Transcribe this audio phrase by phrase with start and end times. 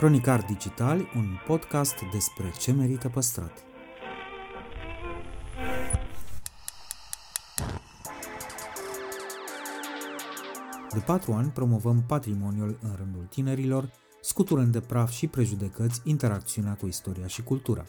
[0.00, 3.64] Cronicar Digital, un podcast despre ce merită păstrat.
[10.92, 13.90] De patru ani promovăm patrimoniul în rândul tinerilor,
[14.20, 17.84] scuturând de praf și prejudecăți interacțiunea cu istoria și cultura.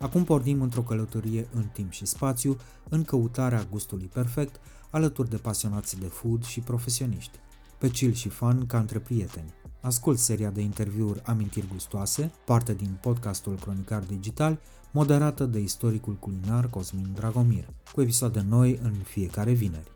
[0.00, 2.56] Acum pornim într-o călătorie în timp și spațiu,
[2.88, 4.60] în căutarea gustului perfect,
[4.90, 7.38] alături de pasionați de food și profesioniști.
[7.84, 9.54] Pe chill și fun ca între prieteni.
[9.80, 16.70] Ascult seria de interviuri Amintiri Gustoase, parte din podcastul Cronicar Digital, moderată de istoricul culinar
[16.70, 19.90] Cosmin Dragomir, cu episoade noi în fiecare vineri.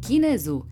[0.00, 0.66] Chinezu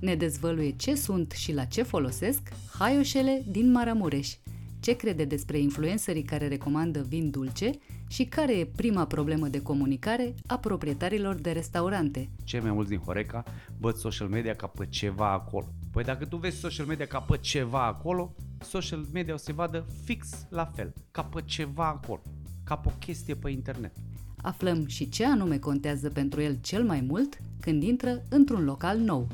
[0.00, 2.40] ne dezvăluie ce sunt și la ce folosesc
[2.78, 4.34] haioșele din Maramureș,
[4.80, 7.70] ce crede despre influencerii care recomandă vin dulce
[8.08, 12.28] și care e prima problemă de comunicare a proprietarilor de restaurante.
[12.44, 13.44] Cei mai mulți din Horeca
[13.78, 15.66] văd social media ca pe ceva acolo.
[15.92, 19.52] Păi dacă tu vezi social media ca pe ceva acolo, social media o să se
[19.52, 22.22] vadă fix la fel, ca pe ceva acolo,
[22.64, 23.92] ca pe o chestie pe internet.
[24.36, 29.28] Aflăm și ce anume contează pentru el cel mai mult când intră într-un local nou.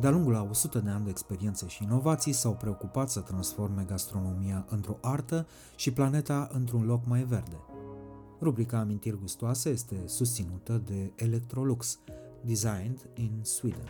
[0.00, 4.66] De-a lungul a 100 de ani de experiențe și inovații s-au preocupat să transforme gastronomia
[4.68, 7.56] într-o artă și planeta într-un loc mai verde.
[8.40, 11.98] Rubrica Amintiri gustoase este susținută de Electrolux,
[12.40, 13.88] designed in Sweden.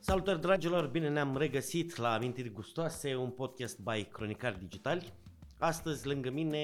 [0.00, 5.12] Salutări dragilor, bine ne-am regăsit la Amintiri Gustoase, un podcast by Cronicar Digital.
[5.60, 6.58] Astăzi lângă mine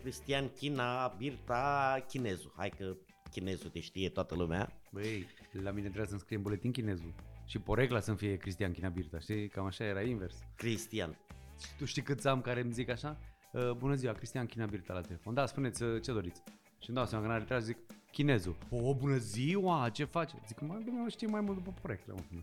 [0.00, 2.52] Cristian China, Birta, Chinezu.
[2.56, 2.96] Hai că
[3.30, 4.72] Chinezu te știe toată lumea.
[4.90, 7.14] Băi, la mine trebuie să-mi scrie în buletin chinezul.
[7.46, 9.48] Și porecla să-mi fie Cristian China Birta, știi?
[9.48, 10.38] Cam așa era invers.
[10.56, 11.18] Cristian.
[11.78, 13.18] Tu știi câți am care îmi zic așa?
[13.52, 15.34] Uh, bună ziua, Cristian China Birta la telefon.
[15.34, 16.42] Da, spuneți uh, ce doriți.
[16.78, 17.76] Și îmi dau seama că n-are treabă, zic
[18.12, 18.56] chinezul.
[18.70, 20.30] O, bună ziua, ce faci?
[20.46, 22.14] Zic, mă, dumneavoastră știi mai mult după poreclă.
[22.30, 22.40] Mă.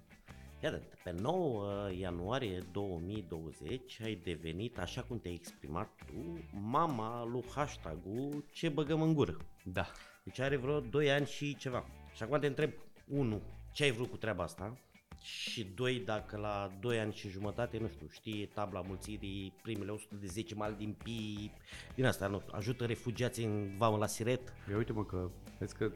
[0.63, 8.45] Iată, pe 9 ianuarie 2020 ai devenit, așa cum te-ai exprimat tu, mama lui hashtag-ul
[8.51, 9.37] ce băgăm în gură.
[9.63, 9.91] Da.
[10.23, 11.85] Deci are vreo 2 ani și ceva.
[12.15, 12.71] Și acum te întreb,
[13.07, 13.41] 1.
[13.71, 14.77] Ce ai vrut cu treaba asta?
[15.21, 20.15] Și doi, dacă la 2 ani și jumătate, nu știu, știi tabla mulțirii, primele 100
[20.15, 21.51] de 10 mali din PIB,
[21.95, 24.53] din asta, nu știu, ajută refugiații în vamă la Siret.
[24.69, 25.91] Ia uite mă că, vezi că,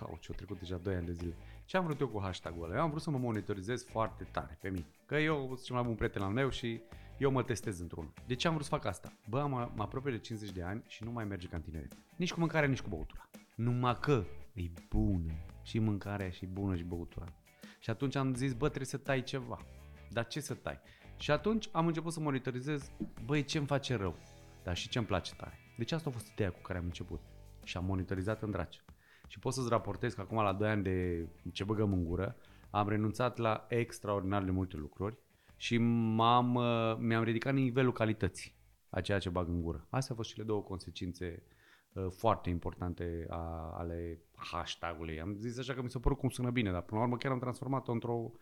[0.00, 1.36] au, ce-au trecut deja 2 ani de zile.
[1.68, 2.74] Ce am vrut eu cu hashtag-ul ăla?
[2.74, 4.86] Eu am vrut să mă monitorizez foarte tare pe mine.
[5.06, 6.80] Că eu sunt cel mai bun prieten al meu și
[7.18, 8.12] eu mă testez într-unul.
[8.26, 9.12] De ce am vrut să fac asta?
[9.28, 11.96] Bă, mă, mă apropie de 50 de ani și nu mai merge ca în tineret.
[12.16, 13.28] Nici cu mâncarea, nici cu băutura.
[13.54, 14.24] Numai că
[14.54, 15.32] e bună.
[15.62, 17.32] Și mâncarea și bună și băutura.
[17.78, 19.58] Și atunci am zis, bă, trebuie să tai ceva.
[20.10, 20.80] Dar ce să tai?
[21.16, 22.90] Și atunci am început să monitorizez,
[23.24, 24.16] băi, ce-mi face rău,
[24.62, 25.58] dar și ce-mi place tare.
[25.76, 27.20] Deci asta a fost ideea cu care am început.
[27.62, 28.82] Și am monitorizat în draci.
[29.28, 32.36] Și pot să-ți raportez că acum la 2 ani de ce băgăm în gură,
[32.70, 35.16] am renunțat la extraordinar de multe lucruri
[35.56, 38.54] și m-am, uh, mi-am ridicat nivelul calității
[38.90, 39.86] a ceea ce bag în gură.
[39.90, 41.42] Astea au fost cele două consecințe
[41.92, 45.20] uh, foarte importante a, ale hashtag-ului.
[45.20, 47.32] Am zis așa că mi s-a părut cum sună bine, dar până la urmă chiar
[47.32, 48.32] am transformat-o într-o,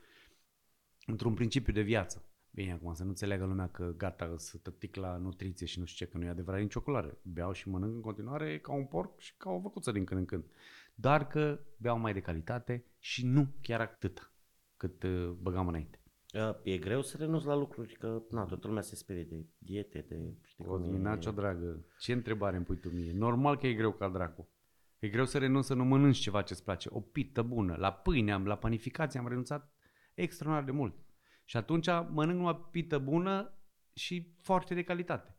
[1.06, 2.24] într-un principiu de viață.
[2.56, 6.06] Bine, acum să nu înțeleagă lumea că gata, să tătic la nutriție și nu știu
[6.06, 7.18] ce, că nu e adevărat nicio culoare.
[7.22, 10.26] Beau și mănânc în continuare ca un porc și ca o văcuță din când în
[10.26, 10.44] când.
[10.94, 14.32] Dar că beau mai de calitate și nu chiar atât
[14.76, 16.00] cât uh, băgam înainte.
[16.62, 20.34] E greu să renunți la lucruri, că na, toată lumea se sperie de diete, de...
[20.42, 20.78] Știi cum e.
[20.78, 23.12] Cosminacio, dragă, ce întrebare îmi pui tu mie?
[23.12, 24.48] Normal că e greu ca dracu.
[24.98, 26.88] E greu să renunți să nu mănânci ceva ce-ți place.
[26.92, 27.76] O pită bună.
[27.78, 29.72] La pâine, am, la panificație am renunțat
[30.14, 30.94] extraordinar de mult.
[31.48, 33.58] Și atunci mănânc numai pită bună
[33.92, 35.36] și foarte de calitate.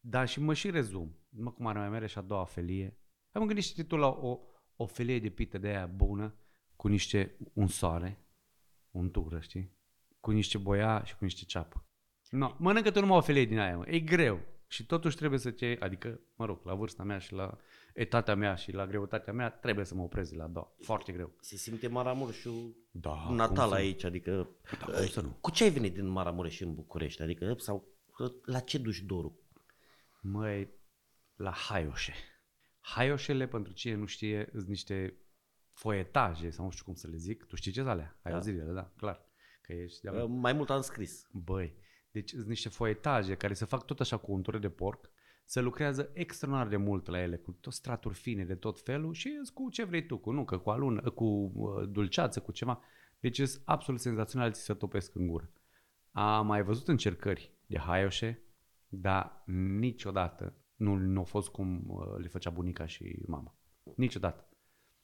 [0.00, 1.18] Dar și mă și rezum.
[1.28, 2.98] Mă cum are mai mere și a doua felie.
[3.32, 4.40] Am gândit și tu la o,
[4.76, 6.34] o felie de pită de aia bună,
[6.76, 8.26] cu niște un soare,
[8.90, 9.76] un tură, știi?
[10.20, 11.84] Cu niște boia și cu niște ceapă.
[12.30, 13.88] No, mănâncă tu numai o felie din aia, mă.
[13.88, 14.40] E greu.
[14.70, 17.58] Și totuși trebuie să te, adică, mă rog, la vârsta mea și la
[17.94, 20.74] etatea mea și la greutatea mea, trebuie să mă oprez de la două.
[20.80, 21.32] Foarte greu.
[21.40, 23.72] Se simte Maramureșul Da, natal cum să nu?
[23.72, 24.48] aici, adică...
[24.78, 25.36] Da, cum să nu?
[25.40, 27.22] Cu ce ai venit din Maramureș în București?
[27.22, 27.88] Adică, sau
[28.44, 29.42] la ce duci dorul?
[30.20, 30.70] Măi,
[31.36, 32.12] la haioșe.
[32.80, 35.16] Haioșele, pentru cine nu știe, sunt niște
[35.72, 37.44] foietaje, sau nu știu cum să le zic.
[37.44, 38.18] Tu știi ce sunt alea?
[38.22, 38.36] Ai Da.
[38.38, 39.26] auzit de ele, da, clar.
[39.62, 41.26] Că ești de Uh, Mai mult am scris.
[41.32, 41.74] Băi,
[42.18, 45.10] deci sunt niște foietaje care se fac tot așa cu untură de porc,
[45.44, 49.40] se lucrează extraordinar de mult la ele, cu tot straturi fine de tot felul și
[49.54, 52.80] cu ce vrei tu, cu nucă, cu alună, cu uh, dulceață, cu ceva.
[53.20, 55.52] Deci sunt absolut senzațional, ți se topesc în gură.
[56.10, 58.42] Am mai văzut încercări de haioșe,
[58.88, 59.42] dar
[59.78, 63.56] niciodată nu, nu a fost cum uh, le făcea bunica și mama.
[63.96, 64.48] Niciodată.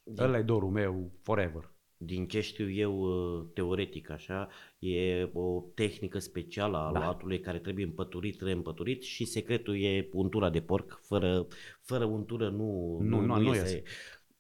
[0.03, 1.74] Din- Ăla e dorul meu forever.
[2.05, 4.49] Din ce știu eu uh, teoretic așa,
[4.79, 6.99] e o tehnică specială a Da.
[6.99, 11.01] aluatului care trebuie împăturit, reîmpăturit și secretul e untura de porc.
[11.03, 11.47] Fără,
[11.81, 13.61] fără untură nu, Nu, nu, nu iese.
[13.61, 13.83] iese.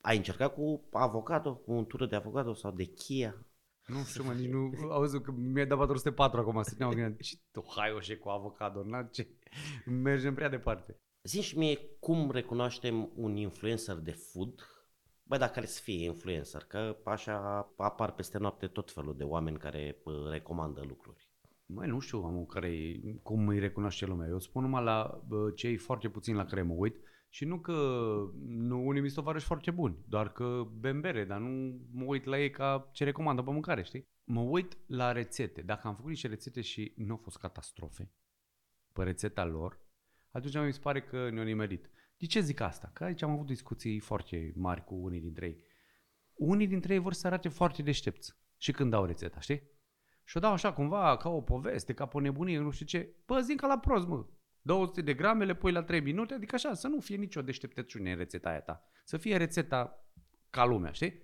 [0.01, 3.47] Ai încercat cu avocado, cu untură de avocado sau de chia?
[3.87, 4.71] Nu știu, mă, nici nu...
[4.93, 9.03] Auzi că mi-ai dat 404 acum, să ne gândeam, ce tu haioșe cu avocado, na,
[9.03, 9.29] ce...
[9.85, 10.99] Mergem prea departe.
[11.23, 14.55] Zici și mie cum recunoaștem un influencer de food,
[15.25, 19.59] bă, dacă are să fie influencer, că așa apar peste noapte tot felul de oameni
[19.59, 21.29] care uh, recomandă lucruri.
[21.67, 24.29] Mai nu știu am care cum îi recunoaște lumea.
[24.29, 26.97] Eu spun numai la bă, cei foarte puțini la care mă uit
[27.29, 27.73] și nu că
[28.47, 32.25] nu, unii mi se tovarăși foarte buni, doar că bem bere, dar nu mă uit
[32.25, 34.09] la ei ca ce recomandă pe mâncare, știi?
[34.25, 35.63] Mă uit la rețete.
[35.63, 38.13] Dacă am făcut niște rețete și nu au fost catastrofe
[38.93, 39.81] pe rețeta lor,
[40.31, 41.91] atunci mi se pare că ne-au nimerit.
[42.25, 42.91] De ce zic asta?
[42.93, 45.65] Că aici am avut discuții foarte mari cu unii dintre ei.
[46.35, 49.63] Unii dintre ei vor să arate foarte deștepți și când dau rețeta, știi?
[50.25, 53.15] Și o dau așa cumva ca o poveste, ca pe o nebunie, nu știu ce.
[53.27, 54.27] Bă, zic ca la prost, mă.
[54.63, 58.11] 200 de grame, le pui la 3 minute, adică așa, să nu fie nicio deșteptăciune
[58.11, 58.89] în rețeta aia ta.
[59.05, 60.09] Să fie rețeta
[60.51, 61.23] ca lumea, știi?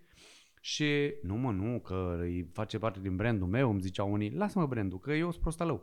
[0.60, 4.66] Și nu mă, nu, că îi face parte din brandul meu, îmi ziceau unii, lasă-mă
[4.66, 5.76] brandul, că eu sunt prostalău.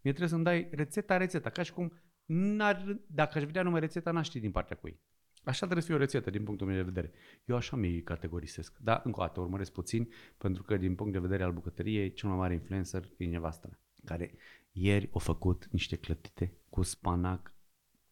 [0.00, 1.92] Mie trebuie să-mi dai rețeta, rețeta, ca și cum
[2.24, 5.00] n-ar, dacă aș vedea numai rețeta, n-aș ști din partea cui.
[5.44, 7.12] Așa trebuie să fie o rețetă din punctul meu de vedere.
[7.44, 8.78] Eu așa mi categorisesc.
[8.78, 12.28] Dar, încă o dată, urmăresc puțin, pentru că din punct de vedere al bucătăriei, cel
[12.28, 14.34] mai mare influencer e nevastă mea, care
[14.72, 17.54] ieri a făcut niște clătite cu spanac,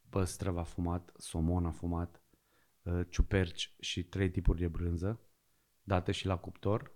[0.08, 2.22] păstrăv afumat, somon afumat,
[2.82, 5.20] uh, ciuperci și trei tipuri de brânză,
[5.82, 6.92] date și la cuptor.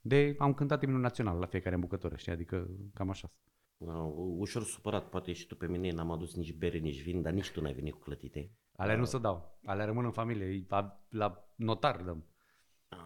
[0.00, 2.32] De, am cântat imnul național la fiecare bucătoră, știi?
[2.32, 3.32] Adică cam așa.
[3.78, 7.32] Uh, ușor supărat, poate și tu pe mine, n-am adus nici bere, nici vin, dar
[7.32, 8.50] nici tu n-ai venit cu clătite.
[8.76, 9.58] Alea nu se dau.
[9.64, 10.46] Alea rămân în familie.
[10.46, 12.24] Ei, La, la notar dăm.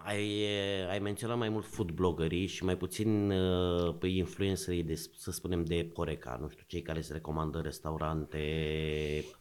[0.05, 4.95] Ai, eh, ai menționat mai mult food bloggerii și mai puțin uh, pe influencerii, de,
[4.95, 8.39] să spunem, de Horeca, nu știu, cei care se recomandă restaurante,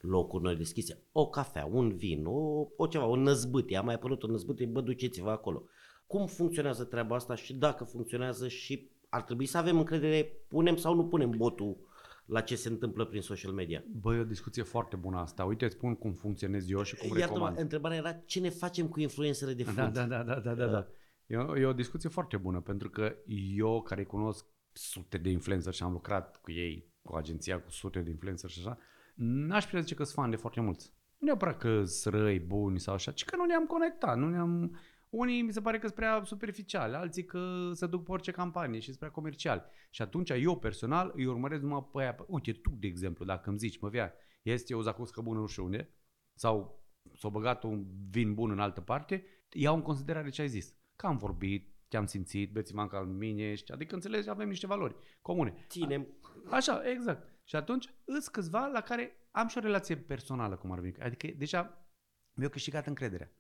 [0.02, 4.24] locuri noi deschise, o cafea, un vin, o, o ceva, o năzbâtie, a mai apărut
[4.24, 5.64] o năzbâtie, bă, duceți-vă acolo.
[6.08, 10.96] Cum funcționează treaba asta și dacă funcționează și ar trebui să avem încredere, punem sau
[10.96, 11.78] nu punem botul
[12.26, 13.84] la ce se întâmplă prin social media?
[13.92, 15.44] Băi, e o discuție foarte bună asta.
[15.44, 17.60] Uite, îți spun cum funcționez eu și cum Iartă-mă, recomand.
[17.60, 19.94] întrebarea era ce ne facem cu influențele de food?
[19.94, 20.88] Da, da, da, da, da, da, da.
[21.26, 23.16] E, o, e o discuție foarte bună, pentru că
[23.56, 28.00] eu, care cunosc sute de influencer și am lucrat cu ei, cu agenția cu sute
[28.00, 28.78] de influencer și așa,
[29.16, 30.94] n-aș putea zice că sunt fan de foarte mulți.
[31.18, 34.80] Nu neapărat că sunt răi, buni sau așa, ci că nu ne-am conectat, nu ne-am...
[35.10, 38.80] Unii mi se pare că sunt prea superficiali, alții că se duc pe orice campanie
[38.80, 39.64] și sunt prea comerciali.
[39.90, 42.16] Și atunci eu personal îi urmăresc numai pe aia.
[42.28, 45.64] Uite, tu, de exemplu, dacă îmi zici, mă via, este o zacuscă bună nu știu
[45.64, 45.94] unde,
[46.34, 46.84] sau
[47.16, 50.74] s-a băgat un vin bun în altă parte, iau în considerare ce ai zis.
[50.96, 55.66] Că am vorbit, te-am simțit, beți-mă ca mine, ești, adică înțelegi, avem niște valori comune.
[55.68, 56.08] Ținem
[56.50, 57.28] Așa, exact.
[57.44, 60.96] Și atunci îs câțiva la care am și o relație personală, cum ar veni.
[61.00, 61.88] Adică deja
[62.34, 63.32] mi-au câștigat încrederea.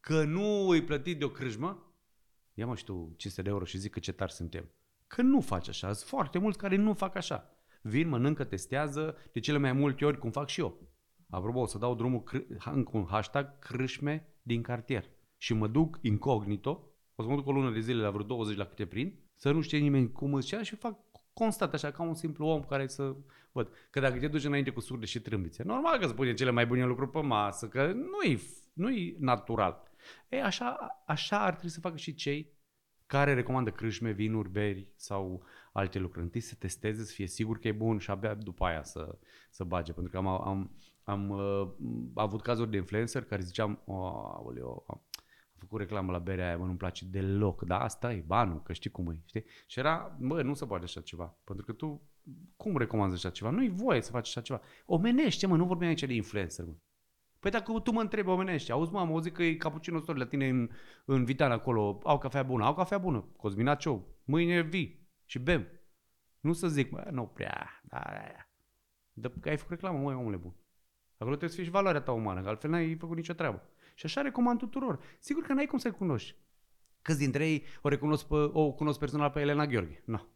[0.00, 1.94] Că nu îi plătit de o crâșmă,
[2.54, 4.70] ia mă și tu 500 de euro și zic că ce tari suntem.
[5.06, 5.92] Că nu faci așa.
[5.92, 7.54] Sunt foarte mulți care nu fac așa.
[7.82, 10.88] Vin, mănâncă, testează, de cele mai multe ori, cum fac și eu.
[11.30, 15.10] Apropo, o să dau drumul cr- ha- cu un hashtag crâșme din cartier.
[15.36, 18.56] Și mă duc incognito, o să mă duc o lună de zile la vreo 20
[18.56, 20.98] la câte prind, să nu știe nimeni cum îți cea și fac
[21.32, 23.16] constat așa ca un simplu om care să
[23.52, 23.68] văd.
[23.90, 26.66] Că dacă te duci înainte cu surde și trâmbițe, normal că îți pune cele mai
[26.66, 28.40] bune lucruri pe masă, că nu-i,
[28.72, 29.89] nu-i natural.
[30.28, 32.58] E, așa, așa ar trebui să facă și cei
[33.10, 36.24] care recomandă crâșme, vinuri, beri sau alte lucruri.
[36.24, 39.18] Întâi să testeze, să fie sigur că e bun și abia după aia să,
[39.50, 39.92] să bage.
[39.92, 41.70] Pentru că am, am, am uh,
[42.14, 43.96] avut cazuri de influencer care ziceam, oh,
[44.34, 45.02] aoleo, am,
[45.52, 48.72] am făcut reclamă la berea aia, mă, nu-mi place deloc, dar asta e banul, că
[48.72, 49.44] știi cum e, știi?
[49.66, 52.02] Și era, bă, nu se poate așa ceva, pentru că tu,
[52.56, 53.50] cum recomanzi așa ceva?
[53.50, 54.60] Nu-i voie să faci așa ceva.
[54.86, 56.74] Omenește, mă, nu vorbim aici de influencer, mă.
[57.40, 60.26] Păi dacă tu mă întrebi omenește, auzi mă, am auzit că e cappuccino store la
[60.26, 60.70] tine în,
[61.04, 65.66] în Vitan acolo, au cafea bună, au cafea bună, Cosminaceu, mâine vii și bem.
[66.40, 68.48] Nu să zic, mă, nu prea, da, da, da.
[69.12, 70.54] Dar că ai făcut reclamă, măi, omule bun.
[71.12, 73.62] Acolo trebuie să fie și valoarea ta umană, că altfel n-ai făcut nicio treabă.
[73.94, 74.98] Și așa recomand tuturor.
[75.18, 76.36] Sigur că n-ai cum să-i cunoști.
[77.02, 80.02] Câți dintre ei o recunosc pe, o cunosc personal pe Elena Gheorghe?
[80.04, 80.26] Nu.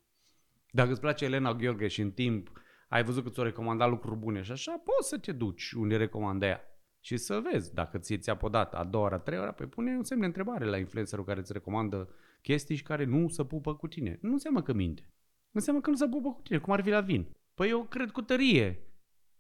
[0.71, 2.53] Dacă îți place Elena Gheorghe și în timp
[2.89, 6.47] ai văzut că ți-o recomanda lucruri bune și așa, poți să te duci unde recomandă
[6.47, 6.74] ea
[7.05, 9.97] și să vezi dacă ți ți-a podat a doua ori, a treia ori, păi pune
[9.97, 12.09] un semn de întrebare la influencerul care îți recomandă
[12.43, 14.19] chestii și care nu se pupă cu tine.
[14.21, 15.13] Nu înseamnă că minte.
[15.51, 17.27] Înseamnă că nu se pupă cu tine, cum ar fi la vin.
[17.55, 18.79] Păi eu cred cu tărie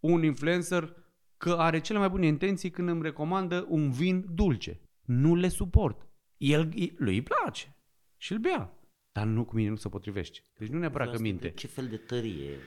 [0.00, 0.96] un influencer
[1.36, 4.80] că are cele mai bune intenții când îmi recomandă un vin dulce.
[5.00, 6.08] Nu le suport.
[6.36, 7.76] El, lui îi place
[8.16, 8.78] și îl bea.
[9.12, 10.38] Dar nu cu mine nu se potrivește.
[10.58, 11.50] Deci nu neapărat că minte.
[11.50, 12.58] Ce fel de tărie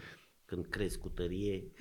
[0.46, 1.72] când crezi cu tărie?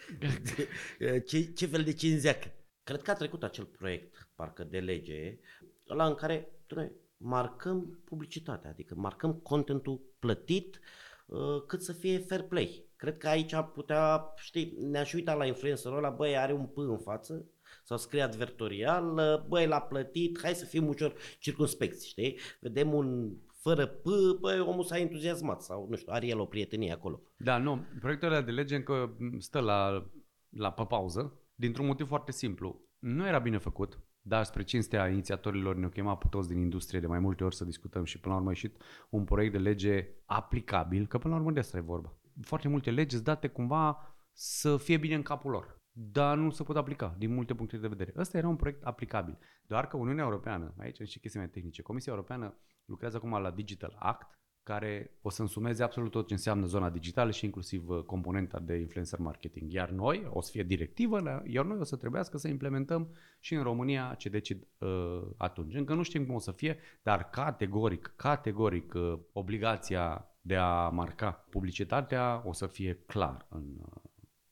[1.28, 2.50] ce, ce fel de cinzeacă?
[2.86, 5.38] Cred că a trecut acel proiect, parcă de lege,
[5.84, 10.80] la în care noi marcăm publicitatea, adică marcăm contentul plătit
[11.26, 12.84] uh, cât să fie fair play.
[12.96, 16.76] Cred că aici am putea, știi, ne-aș uita la influencerul ăla, băi, are un P
[16.76, 17.44] în față,
[17.84, 22.38] sau scrie advertorial, uh, băi, l-a plătit, hai să fim ușor circunspecți, știi?
[22.60, 24.04] Vedem un fără P,
[24.40, 27.20] băi, omul s-a entuziasmat sau, nu știu, are el o prietenie acolo.
[27.36, 30.10] Da, nu, proiectul ăla de lege încă stă la,
[30.48, 32.80] la pe pauză, dintr-un motiv foarte simplu.
[32.98, 37.06] Nu era bine făcut, dar spre cinstea inițiatorilor ne-au chemat pe toți din industrie de
[37.06, 40.08] mai multe ori să discutăm și până la urmă a ieșit un proiect de lege
[40.24, 42.18] aplicabil, că până la urmă de asta e vorba.
[42.42, 46.76] Foarte multe legi date cumva să fie bine în capul lor, dar nu se pot
[46.76, 48.12] aplica din multe puncte de vedere.
[48.16, 49.38] Ăsta era un proiect aplicabil.
[49.66, 53.96] Doar că Uniunea Europeană, aici și chestii mai tehnice, Comisia Europeană lucrează acum la Digital
[53.98, 58.58] Act, care o să însumeze absolut tot ce înseamnă zona digitală și inclusiv uh, componenta
[58.58, 59.72] de influencer marketing.
[59.72, 63.62] Iar noi, o să fie directivă, iar noi o să trebuiască să implementăm și în
[63.62, 65.74] România ce decid uh, atunci.
[65.74, 71.30] Încă nu știm cum o să fie, dar categoric, categoric, uh, obligația de a marca
[71.30, 74.02] publicitatea o să fie clar în uh,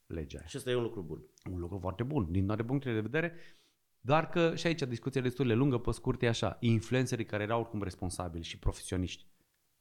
[0.06, 1.24] legea Și asta e un lucru bun.
[1.50, 3.32] Un lucru foarte bun, din toate punctele de vedere.
[4.00, 6.56] Doar că și aici discuția destul de lungă, pe scurt, e așa.
[6.60, 9.32] Influencerii care erau oricum responsabili și profesioniști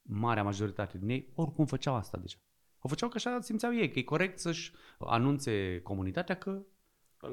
[0.03, 2.37] marea majoritate din ei oricum făceau asta deja.
[2.79, 6.61] O făceau că așa simțeau ei, că e corect să-și anunțe comunitatea că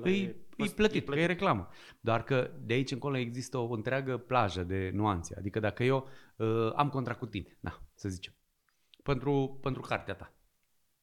[0.05, 1.69] e, e, e, plătit, că e reclamă.
[2.01, 5.35] Doar că de aici încolo există o întreagă plajă de nuanțe.
[5.39, 8.35] Adică dacă eu uh, am contract cu tine, da, să zicem,
[9.03, 10.35] pentru, pentru cartea ta,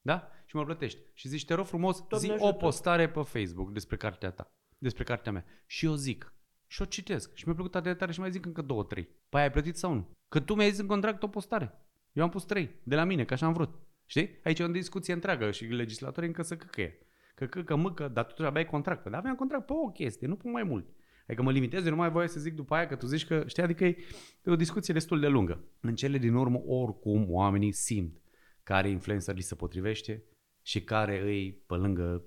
[0.01, 0.31] da?
[0.45, 0.99] Și mă plătești.
[1.13, 5.03] Și zici, te rog frumos, Tot zi o postare pe Facebook despre cartea ta, despre
[5.03, 5.45] cartea mea.
[5.65, 6.33] Și eu zic,
[6.67, 7.33] și o citesc.
[7.33, 9.07] Și mi-a plăcut atât de tare și mai zic încă două, trei.
[9.29, 10.16] Păi ai plătit sau nu?
[10.27, 11.81] Că tu mi-ai zis în contract o postare.
[12.11, 13.79] Eu am pus trei, de la mine, că așa am vrut.
[14.05, 14.39] Știi?
[14.43, 16.97] Aici e o discuție întreagă și legislatorii încă să căcăie.
[17.35, 19.01] Că căcă, măcă, dar tu abia ai contract.
[19.01, 20.85] Păi, dar aveam contract pe o chestie, nu pe mai mult.
[21.27, 23.43] Adică mă limitez, eu nu mai voie să zic după aia că tu zici că,
[23.47, 23.97] știi, adică e,
[24.43, 25.63] e o discuție destul de lungă.
[25.79, 28.21] În cele din urmă, oricum, oamenii simt
[28.63, 30.23] care influencer li se potrivește
[30.61, 32.23] și care îi pe lângă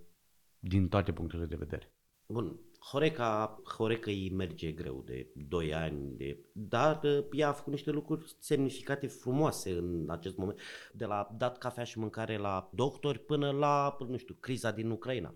[0.59, 1.92] din toate punctele de vedere.
[2.26, 7.73] Bun, Horeca, Horeca îi merge greu de 2 ani, de, dar uh, ea a făcut
[7.73, 10.59] niște lucruri semnificate frumoase în acest moment,
[10.93, 15.35] de la dat cafea și mâncare la doctori până la, nu știu, criza din Ucraina.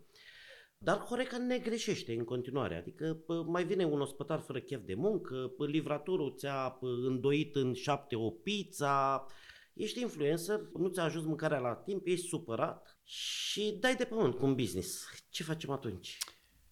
[0.78, 5.52] Dar Horeca ne greșește în continuare, adică mai vine un ospătar fără chef de muncă,
[5.58, 9.26] livratorul ți-a îndoit în șapte o pizza,
[9.74, 14.44] ești influencer, nu ți-a ajuns mâncarea la timp, ești supărat și dai de pământ cu
[14.44, 15.04] un business.
[15.30, 16.18] Ce facem atunci?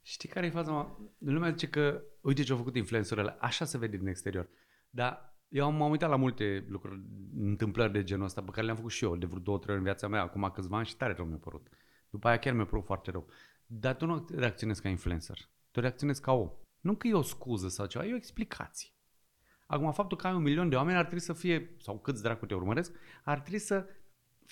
[0.02, 0.98] Știi care e faza?
[1.18, 4.48] Lumea zice că, uite ce au făcut influencerele, așa se vede din exterior.
[4.90, 7.00] Dar eu m-am uitat la multe lucruri,
[7.38, 9.78] întâmplări de genul ăsta pe care le-am făcut și eu de vreo două, trei ori
[9.78, 11.68] în viața mea, acum câțiva ani și tare rău mi-a părut.
[12.10, 13.26] După aia chiar mi-a părut foarte rău.
[13.66, 15.38] Dar tu nu reacționezi ca influencer,
[15.70, 16.50] tu reacționezi ca om.
[16.80, 18.88] Nu că e o scuză sau ceva, e o explicație.
[19.66, 22.46] Acum, faptul că ai un milion de oameni ar trebui să fie, sau câți dracu
[22.46, 22.92] te urmăresc,
[23.24, 23.86] ar trebui să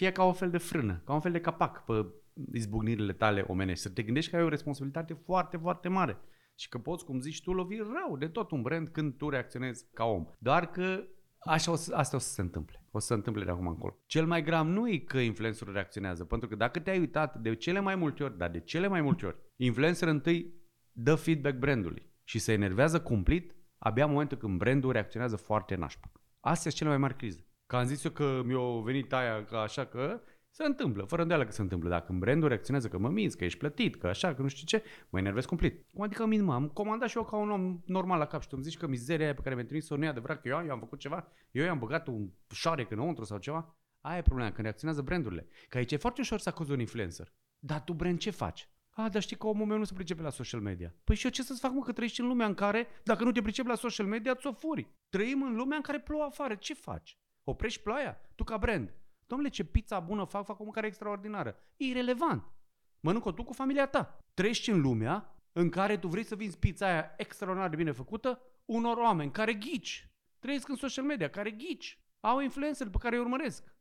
[0.00, 2.06] fie ca o fel de frână, ca un fel de capac pe
[2.52, 3.82] izbucnirile tale omenești.
[3.82, 6.18] Să te gândești că ai o responsabilitate foarte, foarte mare.
[6.54, 9.86] Și că poți, cum zici tu, lovi rău de tot un brand când tu reacționezi
[9.92, 10.26] ca om.
[10.38, 11.04] Doar că
[11.42, 12.84] Așa o să, asta o să se întâmple.
[12.90, 13.98] O să se întâmple de acum încolo.
[14.06, 17.80] Cel mai grav nu e că influencerul reacționează, pentru că dacă te-ai uitat de cele
[17.80, 20.54] mai multe ori, dar de cele mai multe ori, influencer întâi
[20.92, 26.12] dă feedback brandului și se enervează cumplit abia în momentul când brandul reacționează foarte nașpa.
[26.40, 27.49] Astea sunt cele mai mari crize.
[27.70, 31.46] Că am zis eu că mi-a venit aia ca așa că se întâmplă, fără îndoială
[31.46, 31.88] că se întâmplă.
[31.88, 34.66] Dacă în brandul reacționează că mă minți, că ești plătit, că așa, că nu știu
[34.66, 35.90] ce, mă enervez complet.
[35.92, 38.48] Cum adică min, mă, am comandat și eu ca un om normal la cap și
[38.48, 40.64] tu îmi zici că mizeria aia pe care mi-ai trimis-o nu e adevărat că eu,
[40.64, 43.76] eu am făcut ceva, eu i-am băgat un șoarec înăuntru sau ceva.
[44.00, 45.46] Aia e problema, când reacționează brandurile.
[45.68, 47.32] Că aici e foarte ușor să acuzi un influencer.
[47.58, 48.68] Dar tu, brand, ce faci?
[48.90, 50.94] A, dar știi că omul meu nu se pricepe la social media.
[51.04, 53.32] Păi și eu ce să-ți fac, mă, că trăiești în lumea în care, dacă nu
[53.32, 54.88] te pricepi la social media, ți-o furi.
[55.08, 56.54] Trăim în lumea în care plouă afară.
[56.54, 57.18] Ce faci?
[57.44, 58.20] Oprești ploaia?
[58.34, 58.94] Tu ca brand.
[59.26, 61.56] Domnule, ce pizza bună fac, fac o mâncare extraordinară.
[61.76, 62.52] E irrelevant.
[63.00, 64.18] Mănâncă tu cu familia ta.
[64.34, 68.40] Trăiești în lumea în care tu vrei să vinzi pizza aia extraordinar de bine făcută
[68.64, 70.10] unor oameni care ghici.
[70.38, 71.98] Trăiesc în social media, care ghici.
[72.20, 73.74] Au influencer pe care îi urmăresc.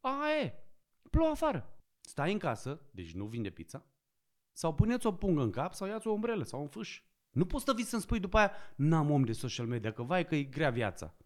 [0.00, 0.54] Aia e.
[1.10, 1.78] Plouă afară.
[2.00, 3.86] stai în casă, deci nu vinde pizza,
[4.52, 7.02] sau puneți o pungă în cap sau ia-ți o umbrelă sau un fâș.
[7.30, 10.26] Nu poți să vii să-mi spui după aia, n-am om de social media, că vai
[10.26, 11.16] că e grea viața.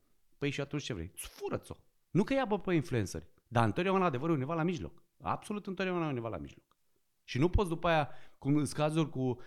[0.42, 1.12] Păi și atunci ce vrei?
[1.14, 1.74] Fură-ți-o.
[2.10, 5.02] Nu că ia pe, pe influenceri, dar întotdeauna adevărul undeva la mijloc.
[5.20, 6.64] Absolut întotdeauna undeva la mijloc.
[7.24, 9.38] Și nu poți după aia, cum sunt cazuri cu,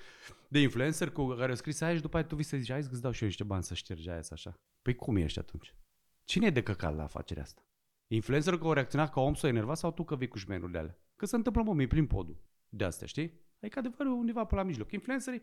[0.48, 2.84] de influencer cu care au scris aia și după aia tu vii să zici, hai
[2.84, 4.54] să-ți dau și eu niște bani să ștergi aia așa.
[4.82, 5.76] Păi cum ești atunci?
[6.24, 7.62] Cine e de căcat la afacerea asta?
[8.08, 10.98] Influencerul că o reacționat ca om s-o enervat sau tu că vii cu șmenurile alea?
[11.16, 13.42] Că se întâmplă mă, prin podul de astea, știi?
[13.62, 14.92] Adică adevărul undeva pe la mijloc.
[14.92, 15.42] Influencerii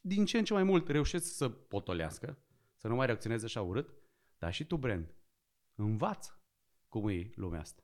[0.00, 2.38] din ce în ce mai mult reușesc să potolească,
[2.76, 3.99] să nu mai reacționeze așa urât,
[4.40, 5.14] dar și tu, brand,
[5.74, 6.40] învață
[6.88, 7.82] cum e lumea asta.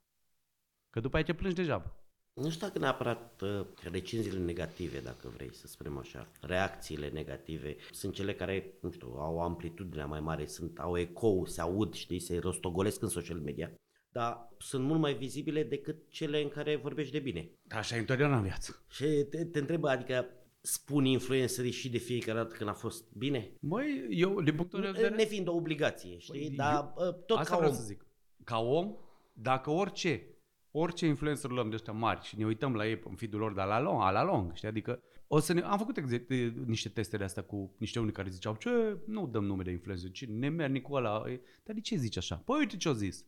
[0.91, 1.97] Că după aia te plângi degeaba.
[2.33, 8.15] Nu știu dacă neapărat uh, recenziile negative, dacă vrei să spunem așa, reacțiile negative, sunt
[8.15, 12.19] cele care, nu știu, au o amplitudine mai mare, sunt, au ecou, se aud, știi,
[12.19, 13.71] se rostogolesc în social media,
[14.09, 17.51] dar sunt mult mai vizibile decât cele în care vorbești de bine.
[17.69, 18.85] Așa e întotdeauna în viață.
[18.89, 20.29] Și te, te întreb, adică
[20.67, 23.51] spun influencerii și de fiecare dată când a fost bine?
[23.61, 25.15] Băi, eu, din punctul de vedere...
[25.15, 26.41] Ne fiind o obligație, știi?
[26.49, 27.77] Băi, Dar eu, tot Asta ca vreau om.
[27.77, 28.07] să zic.
[28.45, 28.95] Ca om,
[29.33, 30.27] dacă orice,
[30.71, 33.67] orice influencer luăm de ăștia mari și ne uităm la ei în feed-ul lor, dar
[33.67, 34.69] la long, la long, știi?
[34.69, 38.29] Adică o să ne, am făcut exe- niște teste de astea cu niște unii care
[38.29, 42.17] ziceau, ce, nu dăm nume de influencer, ce nemernicul ăla, e, dar de ce zici
[42.17, 42.43] așa?
[42.45, 43.25] Păi uite ce-o zis.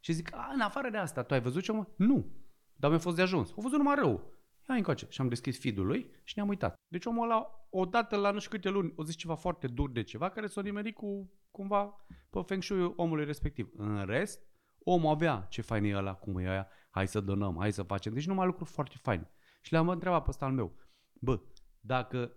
[0.00, 1.86] Și zic, a, în afară de asta, tu ai văzut ce mă?
[1.96, 2.26] Nu.
[2.76, 3.50] Dar mi-a fost de ajuns.
[3.50, 4.32] A văzut numai rău.
[4.68, 5.06] Ia încoace.
[5.08, 6.74] Și am deschis feed-ul lui și ne-am uitat.
[6.88, 10.02] Deci omul ăla, odată la nu știu câte luni, o zis ceva foarte dur de
[10.02, 13.68] ceva care s-a nimerit cu cumva pe feng shui omului respectiv.
[13.76, 14.40] În rest,
[14.78, 18.12] omul avea ce fain e ăla, cum e aia, hai să donăm, hai să facem.
[18.12, 19.30] Deci numai lucruri foarte faine.
[19.60, 20.76] Și le-am întrebat pe ăsta al meu.
[21.12, 21.40] Bă,
[21.80, 22.36] dacă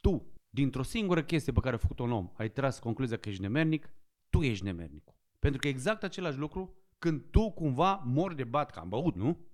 [0.00, 3.42] tu, dintr-o singură chestie pe care a făcut un om, ai tras concluzia că ești
[3.42, 3.90] nemernic,
[4.30, 5.14] tu ești nemernicul.
[5.38, 9.14] Pentru că e exact același lucru când tu cumva mori de bat, că am băut,
[9.14, 9.46] nu?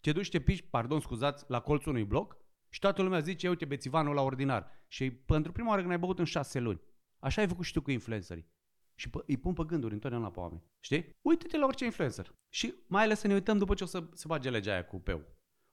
[0.00, 2.36] Te duci, te piși, pardon, scuzați, la colțul unui bloc
[2.68, 4.84] și toată lumea zice, uite, bețivanul la ordinar.
[4.88, 6.80] Și pentru prima oară când ai băut în șase luni.
[7.18, 8.48] Așa ai făcut și tu cu influencerii.
[8.94, 10.62] Și p- îi pun pe gânduri întotdeauna pe oameni.
[10.80, 11.16] Știi?
[11.22, 12.34] Uite-te la orice influencer.
[12.48, 15.00] Și mai ales să ne uităm după ce o să se bage legea aia cu
[15.00, 15.22] peu.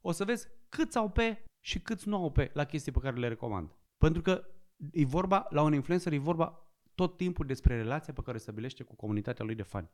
[0.01, 3.17] O să vezi câți au pe și câți nu au pe la chestii pe care
[3.17, 3.75] le recomand.
[3.97, 4.47] Pentru că
[4.91, 8.83] e vorba, la un influencer e vorba tot timpul despre relația pe care o stabilește
[8.83, 9.89] cu comunitatea lui de fani.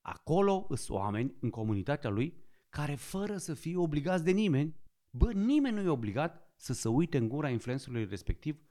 [0.00, 2.44] Acolo sunt oameni în comunitatea lui
[2.76, 4.76] care fără să fie obligați de nimeni,
[5.10, 8.62] bă, nimeni nu e obligat să se uite în gura influencerului respectiv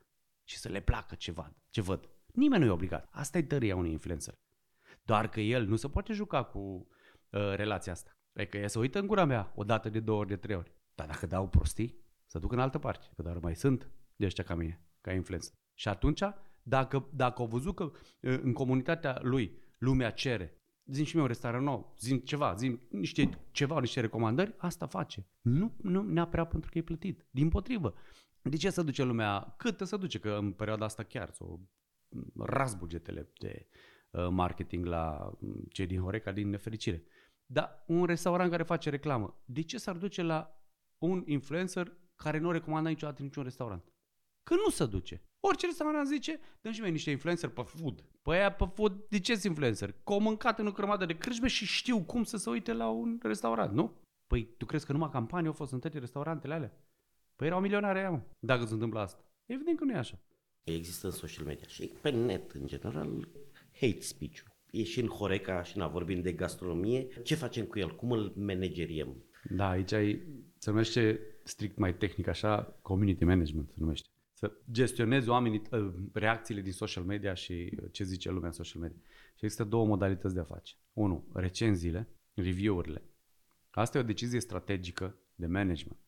[0.43, 1.55] și să le placă ce văd.
[1.69, 2.09] Ce văd.
[2.33, 3.07] Nimeni nu e obligat.
[3.11, 4.39] Asta e tăria unui influencer.
[5.03, 8.11] Doar că el nu se poate juca cu uh, relația asta.
[8.33, 10.71] Adică ea se uită în gura mea o dată, de două ori, de trei ori.
[10.95, 13.05] Dar dacă dau prostii, să duc în altă parte.
[13.15, 15.53] Că dar mai sunt de ăștia ca mine, ca influencer.
[15.73, 16.21] Și atunci,
[16.63, 20.60] dacă, dacă au văzut că uh, în comunitatea lui lumea cere
[20.91, 25.27] zim și mie un restaurant nou, zim ceva, zim niște, ceva, niște recomandări, asta face.
[25.41, 27.25] Nu, nu neapărat pentru că e plătit.
[27.29, 27.93] Din potrivă.
[28.41, 29.53] De ce să duce lumea?
[29.57, 30.19] Cât să duce?
[30.19, 31.59] Că în perioada asta chiar s-o
[32.35, 33.67] ras bugetele de
[34.11, 37.03] uh, marketing la mm, cei din Horeca din nefericire.
[37.45, 40.61] Dar un restaurant care face reclamă, de ce s-ar duce la
[40.97, 43.83] un influencer care nu recomandă niciodată niciun restaurant?
[44.43, 45.21] Că nu se duce.
[45.39, 48.03] Orice restaurant zice, dăm și mie niște influencer pe food.
[48.21, 49.91] Păi aia pe food, de ce sunt influencer?
[49.91, 52.89] Că au mâncat în o grămadă de crâșme și știu cum să se uite la
[52.89, 53.93] un restaurant, nu?
[54.27, 56.73] Păi tu crezi că numai campanii au fost în toate restaurantele alea?
[57.35, 59.23] Păi erau milionare aia, mă, dacă se întâmplă asta.
[59.45, 60.19] Evident că nu e așa.
[60.63, 63.27] Există în social media și pe net, în general,
[63.79, 64.51] hate speech-ul.
[64.71, 67.07] E și în Horeca și în a vorbim de gastronomie.
[67.23, 67.95] Ce facem cu el?
[67.95, 69.25] Cum îl manageriem?
[69.49, 70.21] Da, aici ai,
[70.57, 74.09] se numește strict mai tehnic așa, community management se numește.
[74.41, 78.81] Să gestionezi oamenii, uh, reacțiile din social media și uh, ce zice lumea în social
[78.81, 78.97] media.
[79.35, 80.75] Și există două modalități de a face.
[80.93, 83.03] Unu, recenziile, review-urile.
[83.71, 85.99] Asta e o decizie strategică de management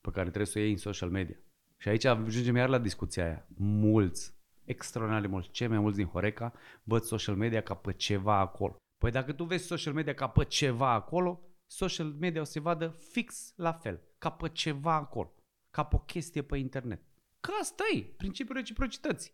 [0.00, 1.36] pe care trebuie să o iei în social media.
[1.76, 3.46] Și aici ajungem iar la discuția aia.
[3.56, 8.38] Mulți, extraordinar de mulți, cei mai mulți din Horeca văd social media ca pe ceva
[8.38, 8.76] acolo.
[8.98, 12.60] Păi dacă tu vezi social media ca pe ceva acolo, social media o să se
[12.60, 15.34] vadă fix la fel, ca pe ceva acolo,
[15.70, 17.09] ca pe o chestie pe internet.
[17.40, 19.32] Că asta e, principiul reciprocității.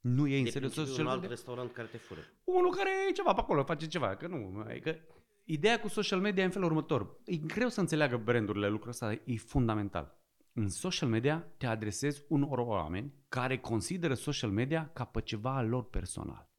[0.00, 1.34] Nu e în De serios principiu, social un alt media.
[1.36, 2.20] restaurant care te fură.
[2.44, 4.98] Unul care e ceva pe acolo, face ceva, că nu, adică
[5.44, 7.20] ideea cu social media e în felul următor.
[7.24, 10.18] E greu să înțeleagă brandurile lucrul ăsta, e fundamental.
[10.52, 15.68] În social media te adresezi unor oameni care consideră social media ca pe ceva al
[15.68, 16.50] lor personal.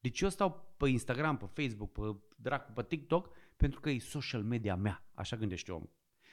[0.00, 4.42] Deci eu stau pe Instagram, pe Facebook, pe dracu, pe TikTok, pentru că e social
[4.42, 5.90] media mea, așa gândește omul.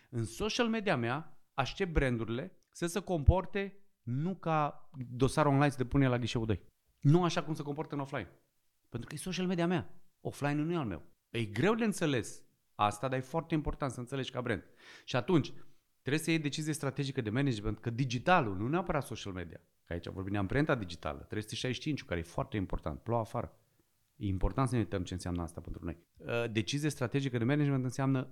[0.10, 6.08] În social media mea aștept brandurile să se comporte nu ca dosar online să depune
[6.08, 6.62] la ghișeul 2.
[7.00, 8.30] Nu așa cum se comportă în offline.
[8.90, 9.94] Pentru că e social media mea.
[10.22, 11.02] Offline nu e al meu.
[11.30, 12.44] E greu de înțeles
[12.76, 14.64] asta, dar e foarte important să înțelegi ca brand.
[15.04, 15.54] Și atunci,
[16.02, 20.08] trebuie să iei decizie strategică de management, că digitalul, nu neapărat social media, că aici
[20.08, 23.58] vorbim de amprenta digitală, 365 care e foarte important, plouă afară.
[24.16, 25.98] E important să ne uităm ce înseamnă asta pentru noi.
[26.18, 28.28] Uh, decizie strategică de management înseamnă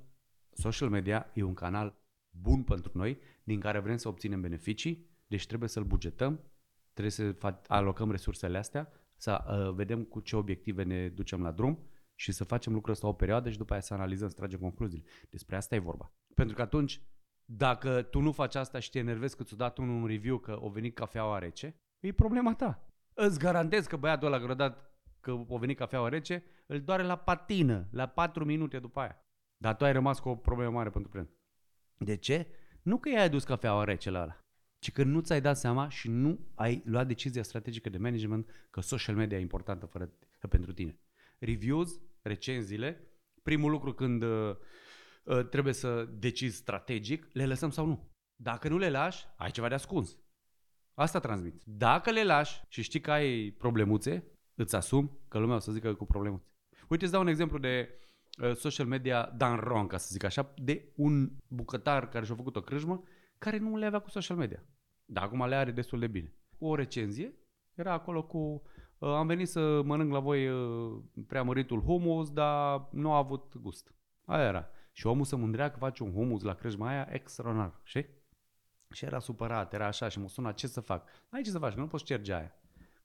[0.53, 5.47] social media e un canal bun pentru noi, din care vrem să obținem beneficii, deci
[5.47, 6.39] trebuie să-l bugetăm,
[6.91, 7.35] trebuie să
[7.67, 12.43] alocăm resursele astea, să uh, vedem cu ce obiective ne ducem la drum și să
[12.43, 15.03] facem lucrul ăsta o perioadă și după aia să analizăm, să tragem concluziile.
[15.29, 16.11] Despre asta e vorba.
[16.35, 17.01] Pentru că atunci,
[17.45, 20.57] dacă tu nu faci asta și te enervezi că ți-o dat unul un review că
[20.61, 22.87] o venit cafeaua rece, e problema ta.
[23.13, 27.15] Îți garantez că băiatul ăla care dat că o venit cafeaua rece, îl doare la
[27.15, 29.25] patină, la 4 minute după aia.
[29.57, 31.33] Dar tu ai rămas cu o problemă mare pentru prieten.
[31.97, 32.47] De ce?
[32.81, 34.42] Nu că i-ai adus cafeaua rece la ăla,
[34.83, 38.81] ci că nu ți-ai dat seama și nu ai luat decizia strategică de management că
[38.81, 40.11] social media e importantă fără,
[40.49, 40.99] pentru tine.
[41.39, 43.07] Reviews, recenziile,
[43.43, 44.55] primul lucru când uh,
[45.23, 48.11] uh, trebuie să decizi strategic, le lăsăm sau nu.
[48.35, 50.17] Dacă nu le lași, ai ceva de ascuns.
[50.93, 51.63] Asta transmiți.
[51.65, 54.23] Dacă le lași și știi că ai problemuțe,
[54.55, 56.45] îți asum că lumea o să zică cu problemuțe.
[56.89, 57.99] Uite, îți dau un exemplu de
[58.41, 62.55] uh, social media dan wrong, ca să zic așa, de un bucătar care și-a făcut
[62.55, 63.03] o crâșmă
[63.37, 64.63] care nu le avea cu social media.
[65.05, 66.33] Dar acum le are destul de bine.
[66.57, 67.33] O recenzie
[67.73, 68.37] era acolo cu
[68.97, 73.93] uh, am venit să mănânc la voi uh, preamăritul humus, dar nu a avut gust.
[74.25, 74.69] Aia era.
[74.91, 78.07] Și omul se mândrea că face un humus la crâșma aia extraordinar, știi?
[78.91, 81.09] Și era supărat, era așa și mă suna ce să fac.
[81.29, 82.55] Ai ce să faci, că nu poți șterge aia.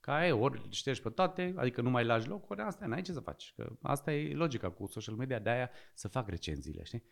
[0.00, 3.12] Ca e, ori ștergi pe toate, adică nu mai lași loc, ori asta n-ai ce
[3.12, 3.52] să faci.
[3.56, 7.02] Că asta e logica cu social media, de aia să fac recenziile, știi?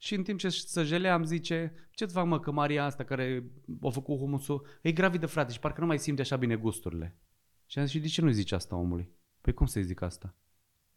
[0.00, 3.50] Și în timp ce să jeleam zice, ce-ți fac mă că Maria asta care
[3.82, 7.18] a făcut humusul, e gravidă frate și parcă nu mai simte așa bine gusturile.
[7.66, 9.10] Și am zis, și de ce nu zici asta omului?
[9.40, 10.34] Păi cum să-i zic asta?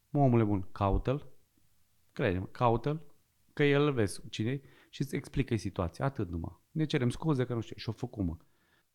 [0.10, 1.28] Mă, omule bun, caută-l,
[2.12, 3.02] crede caută-l,
[3.54, 6.60] că el îl vezi cine și îți explică situația, atât numai.
[6.72, 8.38] Ne cerem scuze că nu știu, și-o făcut mă.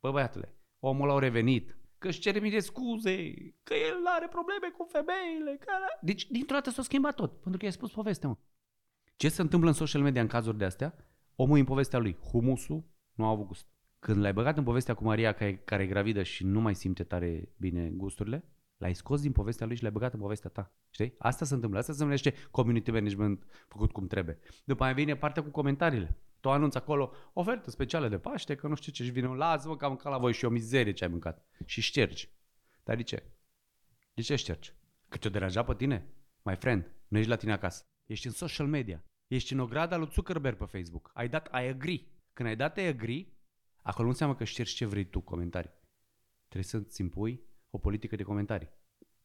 [0.00, 4.68] Bă, băiatule, omul a revenit, că își cere mii de scuze, că el are probleme
[4.76, 5.56] cu femeile.
[5.56, 5.72] Că...
[6.00, 8.36] Deci, dintr-o dată s-a schimbat tot, pentru că i-a spus povestea, mă.
[9.16, 10.94] Ce se întâmplă în social media în cazuri de astea?
[11.34, 13.66] Omul în povestea lui, humusul nu a avut gust.
[13.98, 17.04] Când l-ai băgat în povestea cu Maria care, care e gravidă și nu mai simte
[17.04, 18.44] tare bine gusturile,
[18.76, 20.74] l-ai scos din povestea lui și l-ai băgat în povestea ta.
[20.90, 21.14] Știi?
[21.18, 21.78] Asta se întâmplă.
[21.78, 24.38] Asta se numește community management făcut cum trebuie.
[24.64, 26.16] După aia vine partea cu comentariile.
[26.40, 29.76] Tu anunți acolo ofertă specială de Paște, că nu știu ce, și vine un lasă-mă
[29.76, 31.46] că am mâncat la voi și o mizerie ce ai mâncat.
[31.64, 32.30] Și ștergi.
[32.84, 33.22] Dar de ce?
[34.14, 34.72] De ce ștergi?
[35.08, 36.06] Că te-o deranja pe tine?
[36.42, 37.84] My friend, nu ești la tine acasă.
[38.06, 39.04] Ești în social media.
[39.26, 41.10] Ești în ograda lui Zuckerberg pe Facebook.
[41.14, 42.06] Ai dat I agree.
[42.32, 43.26] Când ai dat I agree,
[43.82, 45.70] acolo nu înseamnă că ștergi ce vrei tu comentarii.
[46.48, 48.70] Trebuie să-ți impui o politică de comentarii.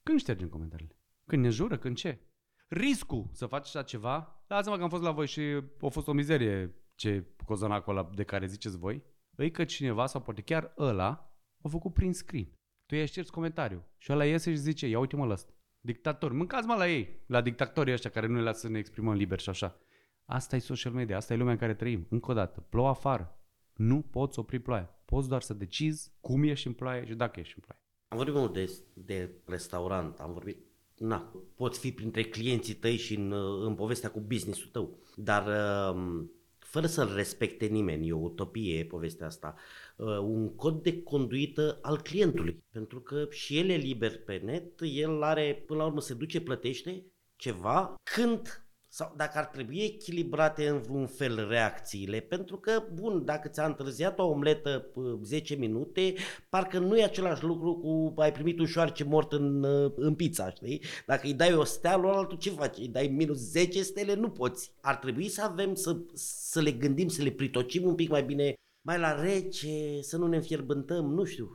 [0.04, 0.96] Când ștergem comentariile?
[1.26, 1.78] Când ne jură?
[1.78, 2.20] Când ce?
[2.68, 5.42] Riscul să faci așa ceva, lasă-mă că am fost la voi și
[5.82, 9.04] a fost o mizerie ce cozonacul ăla de care ziceți voi,
[9.36, 12.54] îi că cineva sau poate chiar ăla a făcut prin screen.
[12.86, 15.54] Tu i-ai șters comentariu și ăla iese și zice, ia uite-mă la asta.
[15.84, 19.14] Dictatori, mâncați mă la ei, la dictatorii ăștia care nu ne lasă să ne exprimăm
[19.14, 19.80] liber și așa.
[20.26, 22.06] Asta e social media, asta e lumea în care trăim.
[22.10, 23.40] Încă o dată, plouă afară.
[23.74, 25.00] Nu poți opri ploaia.
[25.06, 27.82] Poți doar să decizi cum ieși în ploaie și dacă ieși în ploaie.
[28.08, 30.58] Am vorbit mult de, de restaurant, am vorbit
[30.98, 33.34] na, poți fi printre clienții tăi și în,
[33.66, 36.26] în povestea cu business-ul tău, dar uh,
[36.58, 39.56] fără să-l respecte nimeni, e o utopie povestea asta,
[39.96, 42.61] uh, un cod de conduită al clientului.
[42.72, 46.42] Pentru că și el e liber pe net, el are, până la urmă se duce,
[46.42, 47.06] plătește
[47.36, 53.48] ceva când sau dacă ar trebui echilibrate în vreun fel reacțiile, pentru că, bun, dacă
[53.48, 54.86] ți-a întârziat o omletă
[55.24, 56.14] 10 minute,
[56.50, 59.64] parcă nu e același lucru cu ai primit un șoarce mort în,
[59.96, 60.82] în pizza, știi?
[61.06, 62.78] Dacă îi dai o stea, lui altul ce faci?
[62.78, 64.14] Îi dai minus 10 stele?
[64.14, 64.72] Nu poți.
[64.82, 68.54] Ar trebui să avem, să, să le gândim, să le pritocim un pic mai bine
[68.82, 71.52] mai la rece, să nu ne înfierbântăm, nu știu.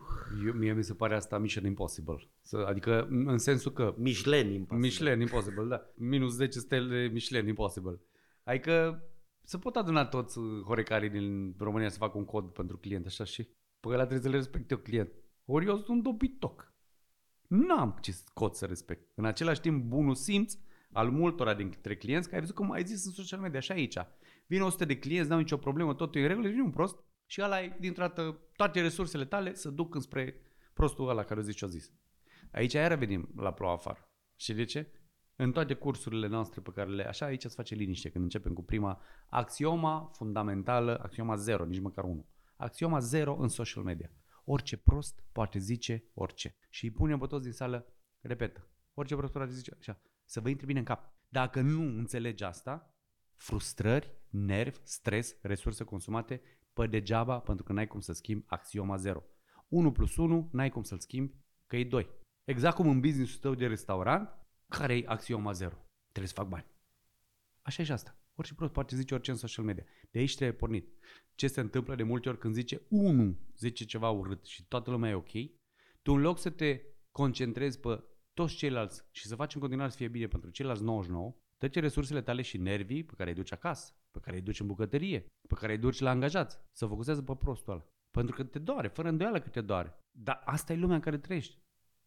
[0.46, 2.28] Eu, mie mi se pare asta Mission Impossible.
[2.40, 3.94] Să, adică în sensul că...
[3.98, 4.88] Michelin Impossible.
[4.88, 5.90] Michelin Impossible, da.
[5.94, 8.00] Minus 10 stele Michelin Impossible.
[8.44, 9.02] Adică
[9.44, 13.48] să pot aduna toți horecarii din România să facă un cod pentru client așa și
[13.80, 15.10] pe ăla trebuie să le respecte eu client.
[15.44, 16.74] Ori eu sunt un dobitoc.
[17.46, 19.10] N-am ce cod să respect.
[19.14, 20.54] În același timp, bunul simț
[20.92, 23.96] al multora dintre clienți, care ai văzut cum ai zis în social media, așa aici.
[24.46, 27.42] Vin 100 de clienți, n-au nicio problemă, totul e în regulă, vine un prost și
[27.42, 30.40] ăla ai, dintr-o dată, toate resursele tale să duc înspre
[30.74, 31.92] prostul ăla care o zice ce-o zis.
[32.52, 34.10] Aici iar revenim la ploua afară.
[34.36, 34.92] Și de ce?
[35.36, 37.04] În toate cursurile noastre pe care le...
[37.06, 42.04] Așa aici îți face liniște când începem cu prima axioma fundamentală, axioma 0, nici măcar
[42.04, 42.28] 1.
[42.56, 44.10] Axioma 0 în social media.
[44.44, 46.56] Orice prost poate zice orice.
[46.70, 47.86] Și îi punem pe toți din sală,
[48.20, 48.68] repetă.
[48.94, 50.00] Orice prost poate zice așa.
[50.24, 51.14] să vă intre bine în cap.
[51.28, 52.94] Dacă nu înțelegi asta,
[53.34, 56.40] frustrări, nervi, stres, resurse consumate,
[56.76, 59.22] pe degeaba pentru că n-ai cum să schimbi axioma 0.
[59.68, 61.34] 1 plus 1 n-ai cum să-l schimbi
[61.66, 62.08] că e 2.
[62.44, 64.28] Exact cum în business-ul tău de restaurant,
[64.68, 65.74] care e axioma 0?
[66.08, 66.66] Trebuie să fac bani.
[67.62, 68.18] Așa e și asta.
[68.34, 69.84] Orice prost poate zice orice în social media.
[70.10, 70.88] De aici trebuie pornit.
[71.34, 75.10] Ce se întâmplă de multe ori când zice unul zice ceva urât și toată lumea
[75.10, 75.32] e ok,
[76.02, 79.96] tu în loc să te concentrezi pe toți ceilalți și să faci în continuare să
[79.96, 83.92] fie bine pentru ceilalți 99, trece resursele tale și nervii pe care îi duci acasă,
[84.16, 87.34] pe care îi duci în bucătărie, pe care îi duci la angajați, să focusează pe
[87.34, 87.86] prostul ăla.
[88.10, 90.04] Pentru că te doare, fără îndoială că te doare.
[90.10, 91.58] Dar asta e lumea în care trăiești.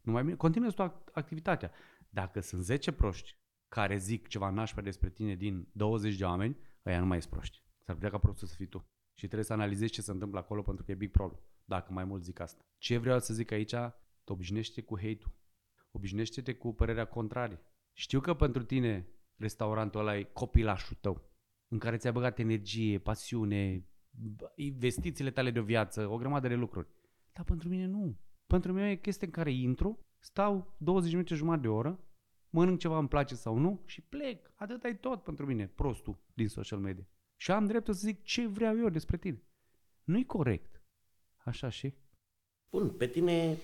[0.02, 1.72] Nu mai bine, continuezi tu activitatea.
[2.10, 7.00] Dacă sunt 10 proști care zic ceva nașpa despre tine din 20 de oameni, ăia
[7.00, 7.63] nu mai ești proști.
[7.86, 8.78] S-ar putea ca prostul să fii tu.
[9.13, 11.39] Și trebuie să analizezi ce se întâmplă acolo pentru că e big problem.
[11.65, 12.65] Dacă mai mult zic asta.
[12.78, 13.76] Ce vreau să zic aici,
[14.24, 15.34] te obișnuiește cu hate-ul.
[15.91, 17.60] Obișnuiește-te cu părerea contrarie.
[17.93, 21.28] Știu că pentru tine restaurantul ăla e copilașul tău,
[21.69, 23.86] în care ți-a băgat energie, pasiune,
[24.55, 26.88] investițiile tale de o viață, o grămadă de lucruri.
[27.34, 28.17] Dar pentru mine nu.
[28.47, 32.03] Pentru mine e chestie în care intru, stau 20 minute, jumătate de oră,
[32.49, 34.51] mănânc ceva îmi place sau nu și plec.
[34.55, 37.08] Atât e tot pentru mine, prostul din social media.
[37.36, 39.43] Și am dreptul să zic ce vreau eu despre tine.
[40.03, 40.82] Nu-i corect.
[41.38, 41.93] Așa și?
[42.69, 43.58] Bun, pe tine,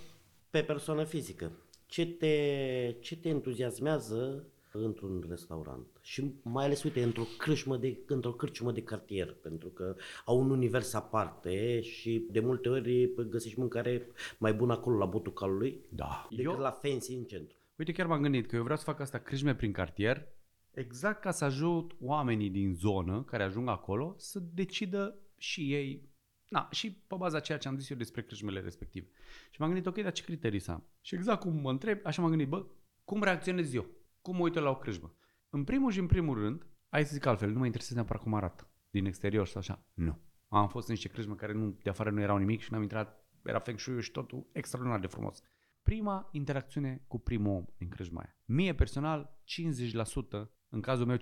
[0.50, 1.52] pe persoană fizică,
[1.86, 4.48] ce te, ce te entuziasmează
[4.84, 9.96] într-un restaurant și mai ales, uite, într-o crâșmă de, într-o cârciumă de cartier, pentru că
[10.26, 14.08] au un univers aparte și de multe ori găsești mâncare
[14.38, 16.28] mai bună acolo la botul calului da.
[16.30, 16.60] decât eu...
[16.60, 17.56] la fancy în centru.
[17.76, 20.28] Uite, chiar m-am gândit că eu vreau să fac asta crâșme prin cartier,
[20.72, 26.14] exact ca să ajut oamenii din zonă care ajung acolo să decidă și ei
[26.50, 29.08] Na, și pe baza ceea ce am zis eu despre crâșmele respective.
[29.52, 30.84] Și m-am gândit, ok, dar ce criterii să am?
[31.02, 32.66] Și exact cum mă întreb, așa m-am gândit, bă,
[33.04, 33.86] cum reacționez eu?
[34.26, 35.14] Cum mă uit la o crâșmă?
[35.50, 38.34] În primul și în primul rând, hai să zic altfel, nu mă interesează neapărat cum
[38.34, 38.70] arată.
[38.90, 39.86] Din exterior sau așa.
[39.94, 40.20] Nu.
[40.48, 43.26] Am fost în niște crâșme care nu, de afară nu erau nimic și n-am intrat,
[43.44, 45.42] era feng shui și totul extraordinar de frumos.
[45.82, 48.36] Prima interacțiune cu primul om din crâșma aia.
[48.46, 51.20] Mie personal, 50%, în cazul meu 50%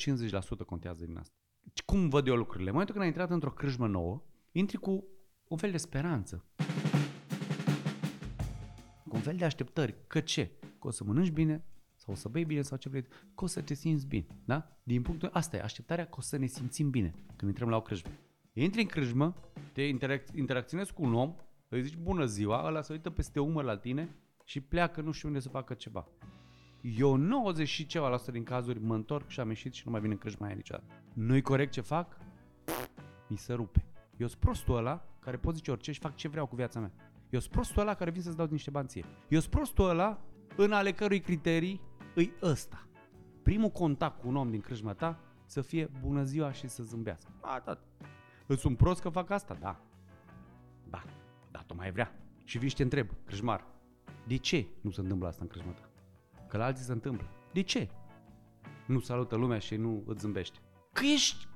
[0.65, 1.35] contează din asta.
[1.85, 2.69] Cum văd eu lucrurile?
[2.69, 5.07] În momentul când ai intrat într-o crâșmă nouă, intri cu
[5.47, 6.45] un fel de speranță.
[9.07, 9.95] Cu un fel de așteptări.
[10.07, 10.51] Că ce?
[10.79, 11.65] Că o să mănânci bine,
[12.03, 14.25] sau o să bei bine sau ce vrei, că o să te simți bine.
[14.45, 14.67] Da?
[14.83, 17.81] Din punctul asta e așteptarea că o să ne simțim bine când intrăm la o
[17.81, 18.09] crâșmă.
[18.53, 19.35] Intri în crâșmă,
[19.73, 21.35] te interac- interacționezi cu un om,
[21.69, 25.27] îi zici bună ziua, ăla se uită peste umăr la tine și pleacă nu știu
[25.27, 26.07] unde să facă ceva.
[26.81, 30.01] Eu 90 și ceva la din cazuri mă întorc și am ieșit și nu mai
[30.01, 30.93] vin în crâșma aia niciodată.
[31.13, 32.17] Nu-i corect ce fac?
[33.27, 33.85] Mi se rupe.
[34.17, 36.91] Eu sunt prostul ăla care pot zice orice și fac ce vreau cu viața mea.
[37.29, 39.05] Eu sunt prostul ăla care vin să-ți dau niște bani ție.
[39.29, 40.21] Eu sunt prostul ăla
[40.55, 41.81] în ale cărui criterii
[42.13, 42.87] îi ăsta.
[43.43, 47.31] Primul contact cu un om din crâșma ta să fie bună ziua și să zâmbească.
[47.41, 47.79] Atât.
[48.47, 49.57] Îți sunt prost că fac asta?
[49.59, 49.79] Da.
[50.89, 51.03] Da.
[51.51, 52.15] Da, tu mai vrea.
[52.43, 53.65] Și vii și te întreb, crâșmar,
[54.27, 55.89] de ce nu se întâmplă asta în crâșma ta?
[56.47, 57.27] Că la alții se întâmplă.
[57.53, 57.89] De ce?
[58.87, 60.59] Nu salută lumea și nu îți zâmbește.
[60.93, 61.47] Că ești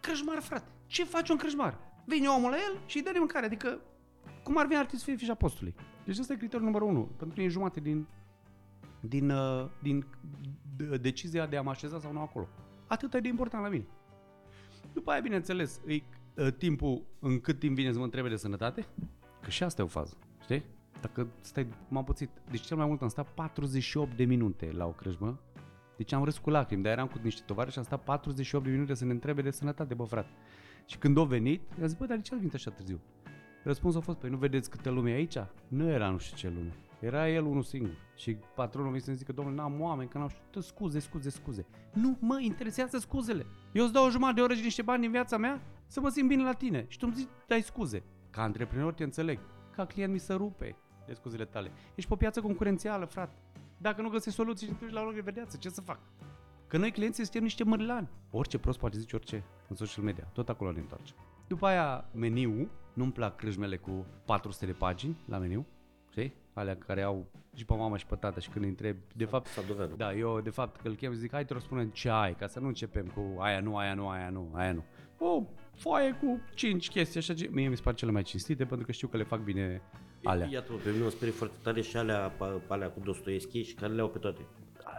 [0.00, 0.70] crâșmar, frate.
[0.86, 1.78] Ce faci un crâșmar?
[2.06, 3.46] Vine omul la el și îi dă de mâncare.
[3.46, 3.80] Adică,
[4.42, 5.74] cum ar veni ar să fie fișa postului.
[6.04, 7.02] Deci ăsta e criteriul numărul unu.
[7.02, 8.08] Pentru că e jumate din,
[9.08, 10.06] din, uh, din
[11.00, 12.48] decizia de a mă așeza sau nu acolo.
[12.86, 13.86] Atât e de important la mine.
[14.92, 18.86] După aia, bineînțeles, e uh, timpul în cât timp vine să mă întrebe de sănătate,
[19.40, 20.64] că și asta e o fază, știi?
[21.00, 24.90] Dacă stai, m-am puțit, deci cel mai mult am stat 48 de minute la o
[24.90, 25.40] crâșmă,
[25.96, 28.70] deci am râs cu lacrimi, dar eram cu niște tovarăși și am stat 48 de
[28.70, 30.30] minute să ne întrebe de sănătate, bă frate.
[30.86, 33.00] Și când au venit, i-am zis, bă, dar de ce a venit așa târziu?
[33.64, 35.36] Răspunsul a fost, păi nu vedeți câte lume e aici?
[35.68, 36.72] Nu era nu știu ce lume.
[37.02, 37.96] Era el unul singur.
[38.16, 41.66] Și patronul mi să zică, domnule, n-am oameni, că n-am știu, scuze, scuze, scuze.
[41.92, 43.46] Nu mă interesează scuzele.
[43.72, 46.08] Eu îți dau o jumătate de oră și niște bani din viața mea să mă
[46.08, 46.84] simt bine la tine.
[46.88, 48.02] Și tu îmi zici, dai scuze.
[48.30, 49.38] Ca antreprenor te înțeleg.
[49.70, 51.70] Ca client mi se rupe de scuzele tale.
[51.94, 53.34] Ești pe o piață concurențială, frate.
[53.78, 55.98] Dacă nu găsești soluții și te duci la loc de vedeață, ce să fac?
[56.66, 58.08] Că noi clienții suntem niște mărlani.
[58.30, 60.24] Orice prost poate zice orice în social media.
[60.32, 61.14] Tot acolo ne întoarce.
[61.46, 62.70] După aia, meniu.
[62.92, 65.66] Nu-mi plac crâșmele cu 400 de pagini la meniu.
[66.52, 66.60] Știi?
[66.62, 69.46] Alea care au și pe mama și pe tata și când îi întreb, de fapt,
[69.46, 69.96] Sadoveanu.
[69.96, 72.60] da, eu de fapt că îl chem zic, hai te răspundem ce ai, ca să
[72.60, 74.84] nu începem cu aia nu, aia nu, aia nu, aia nu.
[75.18, 75.42] O
[75.74, 79.08] foaie cu 5 chestii așa, mie mi se par cele mai cinstite pentru că știu
[79.08, 79.82] că le fac bine
[80.24, 80.48] alea.
[80.50, 82.32] Iată, pe mine mă sperie foarte tare și alea,
[82.68, 84.46] alea cu Dostoevski și care le au pe toate.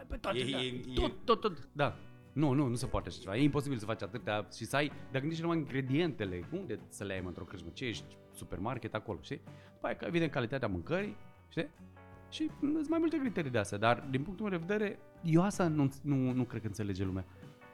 [0.08, 0.58] Pe toate, E- da.
[0.62, 1.96] e- e- tot, tot, tot, da.
[2.34, 3.36] Nu, nu, nu se poate așa ceva.
[3.36, 7.14] E imposibil să faci atâtea și să ai, dacă nici numai ingredientele, unde să le
[7.14, 7.70] ai mă, într-o crâșmă?
[7.74, 9.42] Ce ești supermarket acolo, știi?
[9.74, 11.16] După aia, evident, calitatea mâncării,
[11.54, 11.70] știi?
[12.30, 15.68] Și sunt mai multe criterii de astea, dar din punctul meu de vedere, eu asta
[15.68, 17.26] nu, nu, nu cred că înțelege lumea.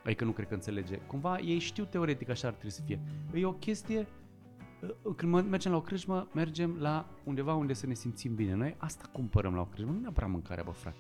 [0.06, 0.98] Adică nu cred că înțelege.
[0.98, 3.00] Cumva ei știu teoretic așa ar trebui să fie.
[3.34, 4.08] E o chestie,
[5.04, 8.54] uh, când mergem la o crâșmă, mergem la undeva unde să ne simțim bine.
[8.54, 10.98] Noi asta cumpărăm la o crâșmă, nu neapărat mâncarea, bă, frate.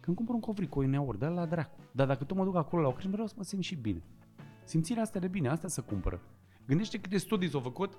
[0.00, 1.78] Când cumpăr un covric cu o uneori, dă la dracu.
[1.92, 4.02] Dar dacă tu mă duc acolo la o crâșmă, vreau să mă simt și bine.
[4.64, 6.20] Simțirea asta de bine, asta să cumpără.
[6.66, 7.98] Gândește câte studii s-au făcut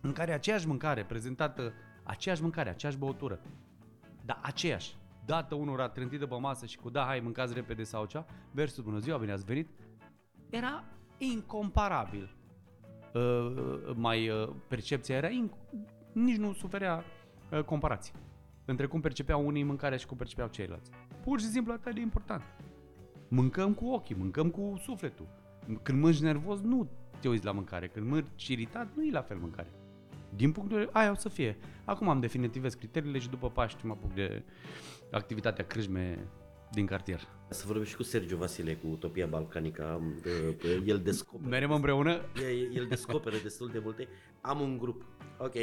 [0.00, 1.72] în care aceeași mâncare prezentată,
[2.10, 3.40] aceeași mâncare, aceeași băutură,
[4.24, 8.26] dar aceeași, dată unora trântită pe masă și cu da, hai, mâncați repede sau cea,
[8.50, 9.68] versus bună ziua, bine ați venit,
[10.50, 10.84] era
[11.18, 12.34] incomparabil.
[13.14, 17.04] Uh, mai uh, percepția era, inc- nici nu suferea
[17.50, 18.14] uh, comparație
[18.64, 20.90] între cum percepeau unii mâncarea și cum percepeau ceilalți.
[21.24, 22.42] Pur și simplu atât de important.
[23.28, 25.26] Mâncăm cu ochii, mâncăm cu sufletul.
[25.82, 26.88] Când mânci nervos, nu
[27.20, 27.88] te uiți la mâncare.
[27.88, 29.68] Când mânci iritat, nu e la fel mâncare.
[30.36, 31.56] Din punctul de vedere, aia o să fie.
[31.84, 34.42] Acum am definitivez criteriile și după Paști mă apuc de
[35.10, 36.28] activitatea crâșme
[36.72, 37.20] din cartier.
[37.48, 40.00] Să vorbim și cu Sergiu Vasile, cu Utopia Balcanica.
[40.84, 41.48] El descoperă...
[41.48, 42.20] Merem împreună?
[42.74, 44.08] El descoperă destul de multe.
[44.40, 45.04] Am un grup.
[45.38, 45.54] Ok.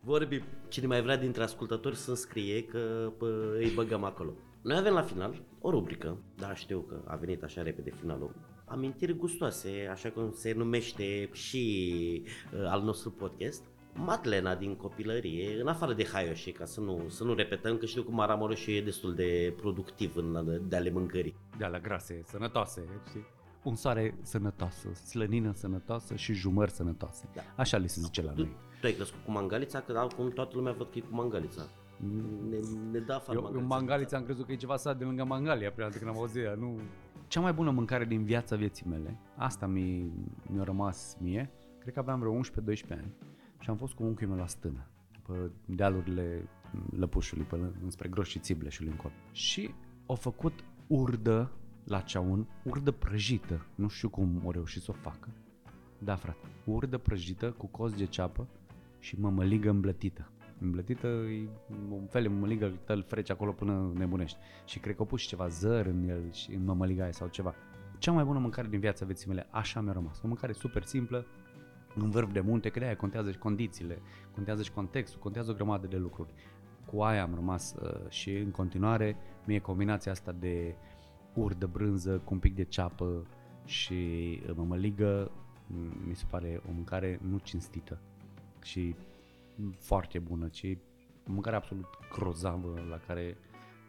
[0.00, 0.42] Vorbim.
[0.68, 4.32] Cine mai vrea dintre ascultători să scrie că pă, îi băgăm acolo.
[4.62, 8.34] Noi avem la final o rubrică, da, știu că a venit așa repede finalul,
[8.64, 12.22] amintiri gustoase, așa cum se numește și
[12.54, 13.62] uh, al nostru podcast.
[14.04, 18.02] Madlena din copilărie, în afară de Haioshi, ca să nu, să nu repetăm, că știu
[18.02, 21.36] că Maramureșul e destul de productiv în de ale mâncării.
[21.58, 23.26] De ale grase, sănătoase, știi?
[23.62, 27.28] Un soare sănătoasă, slănină sănătoasă și jumări sănătoase.
[27.34, 27.42] Da.
[27.56, 28.56] Așa le se zice la noi.
[28.80, 31.62] Tu ai crescut cu mangalița, că acum toată lumea văd că e cu mangalița.
[32.48, 32.56] Ne,
[32.90, 33.74] ne da afară Eu mangalița.
[33.74, 36.44] mangalița am crezut că e ceva sat de lângă Mangalia, prima dată când am auzit
[36.56, 36.78] nu...
[37.28, 40.12] Cea mai bună mâncare din viața vieții mele, asta mi,
[40.46, 42.38] mi-a rămas mie, cred că aveam vreo 11-12
[42.90, 43.14] ani
[43.60, 44.86] și am fost cu unchiul meu la stână,
[45.26, 46.48] pe dealurile
[46.96, 49.12] Lăpușului, până înspre Groș și Țibleșului încolo.
[49.32, 49.74] Și
[50.06, 51.50] au făcut urdă
[51.84, 55.28] la ceaun, urdă prăjită, nu știu cum au reușit să o facă.
[55.98, 58.46] Da, frate, urdă prăjită cu cos de ceapă
[58.98, 60.30] și mămăligă îmblătită.
[60.60, 61.48] Îmblătită e
[61.90, 64.38] un fel de mămăligă, îl freci acolo până nebunești.
[64.64, 67.28] Și cred că au pus și ceva zăr în el și în mămăliga aia sau
[67.28, 67.54] ceva.
[67.98, 70.20] Cea mai bună mâncare din viața vieții mele, așa mi-a rămas.
[70.22, 71.26] O mâncare super simplă,
[71.94, 74.02] în vârf de munte, că de aia contează și condițiile,
[74.34, 76.32] contează și contextul, contează o grămadă de lucruri.
[76.84, 80.74] Cu aia am rămas uh, și în continuare mie combinația asta de
[81.34, 83.26] ur de brânză cu un pic de ceapă
[83.64, 83.92] și
[84.48, 85.30] uh, mămăligă
[86.06, 87.98] mi se pare o mâncare nu cinstită
[88.62, 88.94] și
[89.78, 90.76] foarte bună, ci
[91.28, 93.36] o mâncare absolut grozavă la care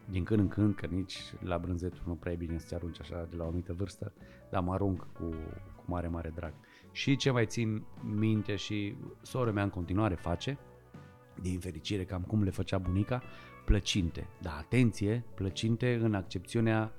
[0.09, 2.99] din când în când, că nici la brânzetul nu prea e bine să te arunci
[2.99, 4.11] așa de la o anumită vârstă,
[4.49, 5.25] dar mă arunc cu,
[5.75, 6.53] cu mare, mare drag.
[6.91, 10.57] Și ce mai țin minte și sora mea în continuare face,
[11.41, 13.21] din fericire cam cum le făcea bunica,
[13.65, 14.27] plăcinte.
[14.41, 16.91] Dar atenție, plăcinte în accepțiunea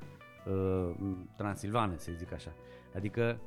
[0.46, 0.90] uh,
[1.36, 2.52] transilvane, să zic așa.
[2.94, 3.40] Adică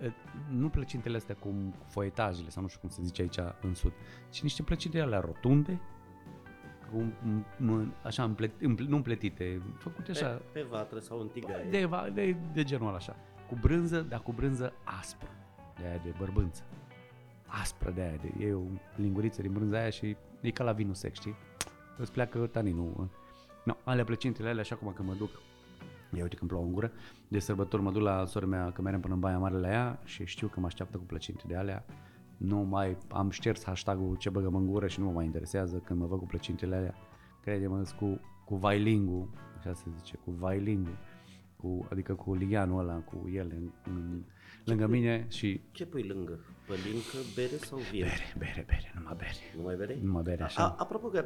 [0.00, 0.12] uh,
[0.50, 3.92] nu plăcintele astea cu foietajele sau nu știu cum se zice aici în sud,
[4.30, 5.80] ci niște plăcinte alea rotunde,
[6.90, 7.12] cu,
[8.02, 10.28] așa împlet, împl, nu împletite, făcute așa.
[10.28, 11.64] Pe, pe vatră sau în tigaie.
[11.70, 13.16] De, de, de genul ăla așa.
[13.48, 15.28] Cu brânză, dar cu brânză aspră,
[15.80, 16.62] de aia de bărbânță.
[17.46, 18.62] Aspră de aia, de, e o
[18.96, 21.34] linguriță din brânza aia și e ca la vinul sec, știi?
[21.98, 23.08] Îți pleacă taninul.
[23.64, 25.30] No, alea plăcintele alea, așa cum când mă duc
[26.16, 26.92] Ia uite când plouă în gură.
[27.28, 30.00] De sărbători mă duc la sora mea, că merem până în Baia Mare la ea
[30.04, 31.84] și știu că mă așteaptă cu plăcinte de alea.
[32.36, 36.00] Nu mai am șters hashtag-ul ce băgăm în gură și nu mă mai interesează când
[36.00, 36.94] mă văd cu plăcintele alea.
[37.42, 40.90] Crede-mă, cu, cu vailingu, așa se zice, cu vailingu,
[41.60, 44.22] cu, adică cu ligianul ăla, cu el în, în,
[44.64, 45.60] lângă pui, mine și...
[45.72, 46.38] Ce pui lângă?
[46.66, 48.00] Pălincă, bere sau vin?
[48.00, 49.32] Bere, bere, bere, numai bere.
[49.56, 49.98] Numai bere?
[50.02, 50.62] Numai bere, așa.
[50.62, 51.24] A, apropo că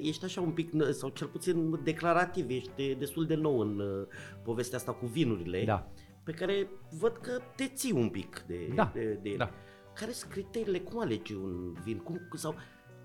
[0.00, 4.06] ești așa un pic, sau cel puțin declarativ, ești destul de nou în uh,
[4.42, 5.64] povestea asta cu vinurile.
[5.64, 5.88] Da.
[6.22, 6.68] Pe care
[6.98, 9.50] văd că te ții un pic de, da, de, de Da.
[9.94, 10.78] Care sunt criteriile?
[10.78, 11.98] Cum alegi un vin?
[11.98, 12.54] Cum, sau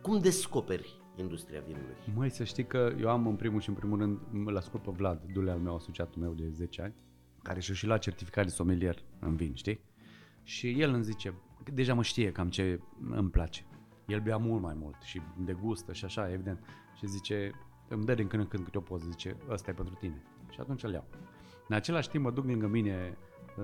[0.02, 1.96] cum descoperi industria vinului?
[2.16, 4.92] Măi, să știi că eu am în primul și în primul rând, la scurt pe
[4.92, 6.94] Vlad, dule al meu, asociatul meu de 10 ani,
[7.44, 9.80] care și-a și la certificat de sommelier în vin, știi?
[10.44, 11.34] Și el îmi zice,
[11.74, 12.80] deja mă știe cam ce
[13.10, 13.66] îmi place.
[14.08, 16.60] El bea mult mai mult și degustă și așa, evident.
[16.98, 17.52] Și zice,
[17.88, 20.24] îmi dă din când în când câte o poză, zice, ăsta e pentru tine.
[20.50, 21.06] Și atunci îl iau.
[21.68, 23.18] În același timp mă duc lângă mine,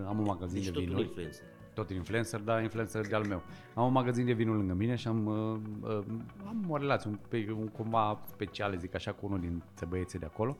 [0.08, 1.02] am un magazin deci de vinuri.
[1.02, 1.46] influencer.
[1.78, 3.42] Tot influencer, da, influencer de al meu.
[3.74, 6.06] Am un magazin de vinuri lângă mine și am, uh, uh,
[6.48, 10.26] am o relație un, pe, un, cumva specială, zic așa, cu unul din băieții de
[10.26, 10.58] acolo.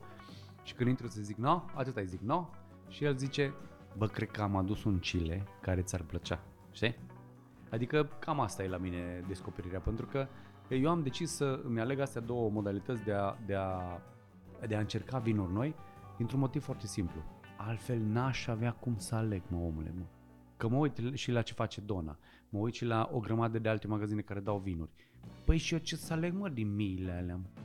[0.62, 2.48] Și când intru să zic no, atâta îi zic no,
[2.88, 3.54] și el zice,
[3.96, 6.40] bă, cred că am adus un chile care ți-ar plăcea,
[6.70, 6.96] știi?
[7.70, 10.26] Adică cam asta e la mine descoperirea, pentru că
[10.68, 14.00] Eu am decis să îmi aleg astea două modalități de a, de a,
[14.66, 15.74] de a încerca vinuri noi
[16.16, 17.22] dintr-un motiv foarte simplu.
[17.56, 20.04] Altfel n-aș avea cum să aleg, mă, omule, mă.
[20.58, 23.68] Că mă uit și la ce face Dona, mă uit și la o grămadă de
[23.68, 24.90] alte magazine care dau vinuri.
[25.44, 27.62] Păi și eu ce să aleg, mă, din miile alea, mă?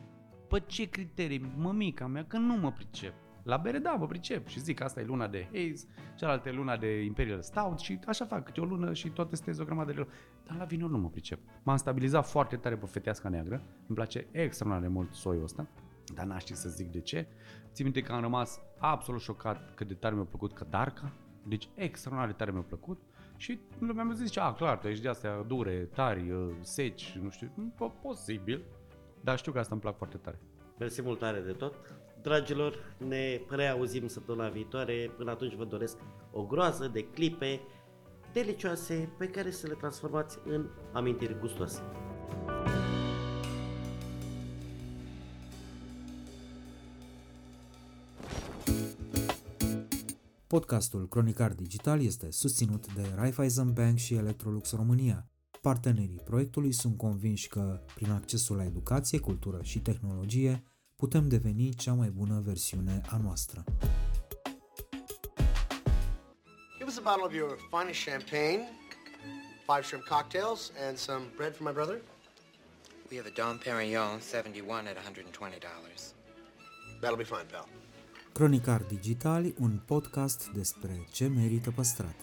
[0.49, 3.13] Pe ce criterii, mămica mea, că nu mă pricep.
[3.43, 5.87] La bere, da, mă pricep și zic, asta e luna de Haze,
[6.17, 9.59] cealaltă e luna de Imperial Stout și așa fac, câte o lună și tot testez
[9.59, 10.19] o grămadă de lucruri.
[10.47, 11.39] Dar la vinuri nu mă pricep.
[11.63, 15.67] M-am stabilizat foarte tare pe feteasca neagră, îmi place extraordinar de mult soiul ăsta,
[16.13, 17.27] dar n-aș ști să zic de ce.
[17.71, 21.11] Țin minte că am rămas absolut șocat cât de tare mi-a plăcut Cădarca,
[21.47, 23.01] deci extraordinar de tare mi-a plăcut.
[23.37, 27.29] Și lumea mi-a zis, a, clar, tu ești de astea dure, tari, uh, seci, nu
[27.29, 28.63] știu, posibil,
[29.21, 30.39] dar știu că asta îmi plac foarte tare.
[30.79, 31.73] Mersi mult tare de tot.
[32.21, 35.11] Dragilor, ne reauzim săptămâna viitoare.
[35.17, 35.97] Până atunci vă doresc
[36.31, 37.61] o groază de clipe
[38.33, 41.81] delicioase pe care să le transformați în amintiri gustoase.
[50.54, 55.28] Podcastul Cronicar Digital este susținut de Raiffeisen Bank și Electrolux România.
[55.62, 60.64] Partenerii proiectului sunt convinși că, prin accesul la educație, cultură și tehnologie,
[60.95, 63.64] putem deveni cea mai bună versiune a noastră.
[66.78, 68.62] Give us a bottle of your finest champagne,
[69.66, 72.01] five shrimp cocktails, and some bread for my brother.
[73.12, 76.14] We have a Dom Perignon 71 at $120.
[77.01, 77.82] That'll be fine, pal.
[78.34, 82.15] Cronicar Digitali, un podcast despre ce merită păstrat.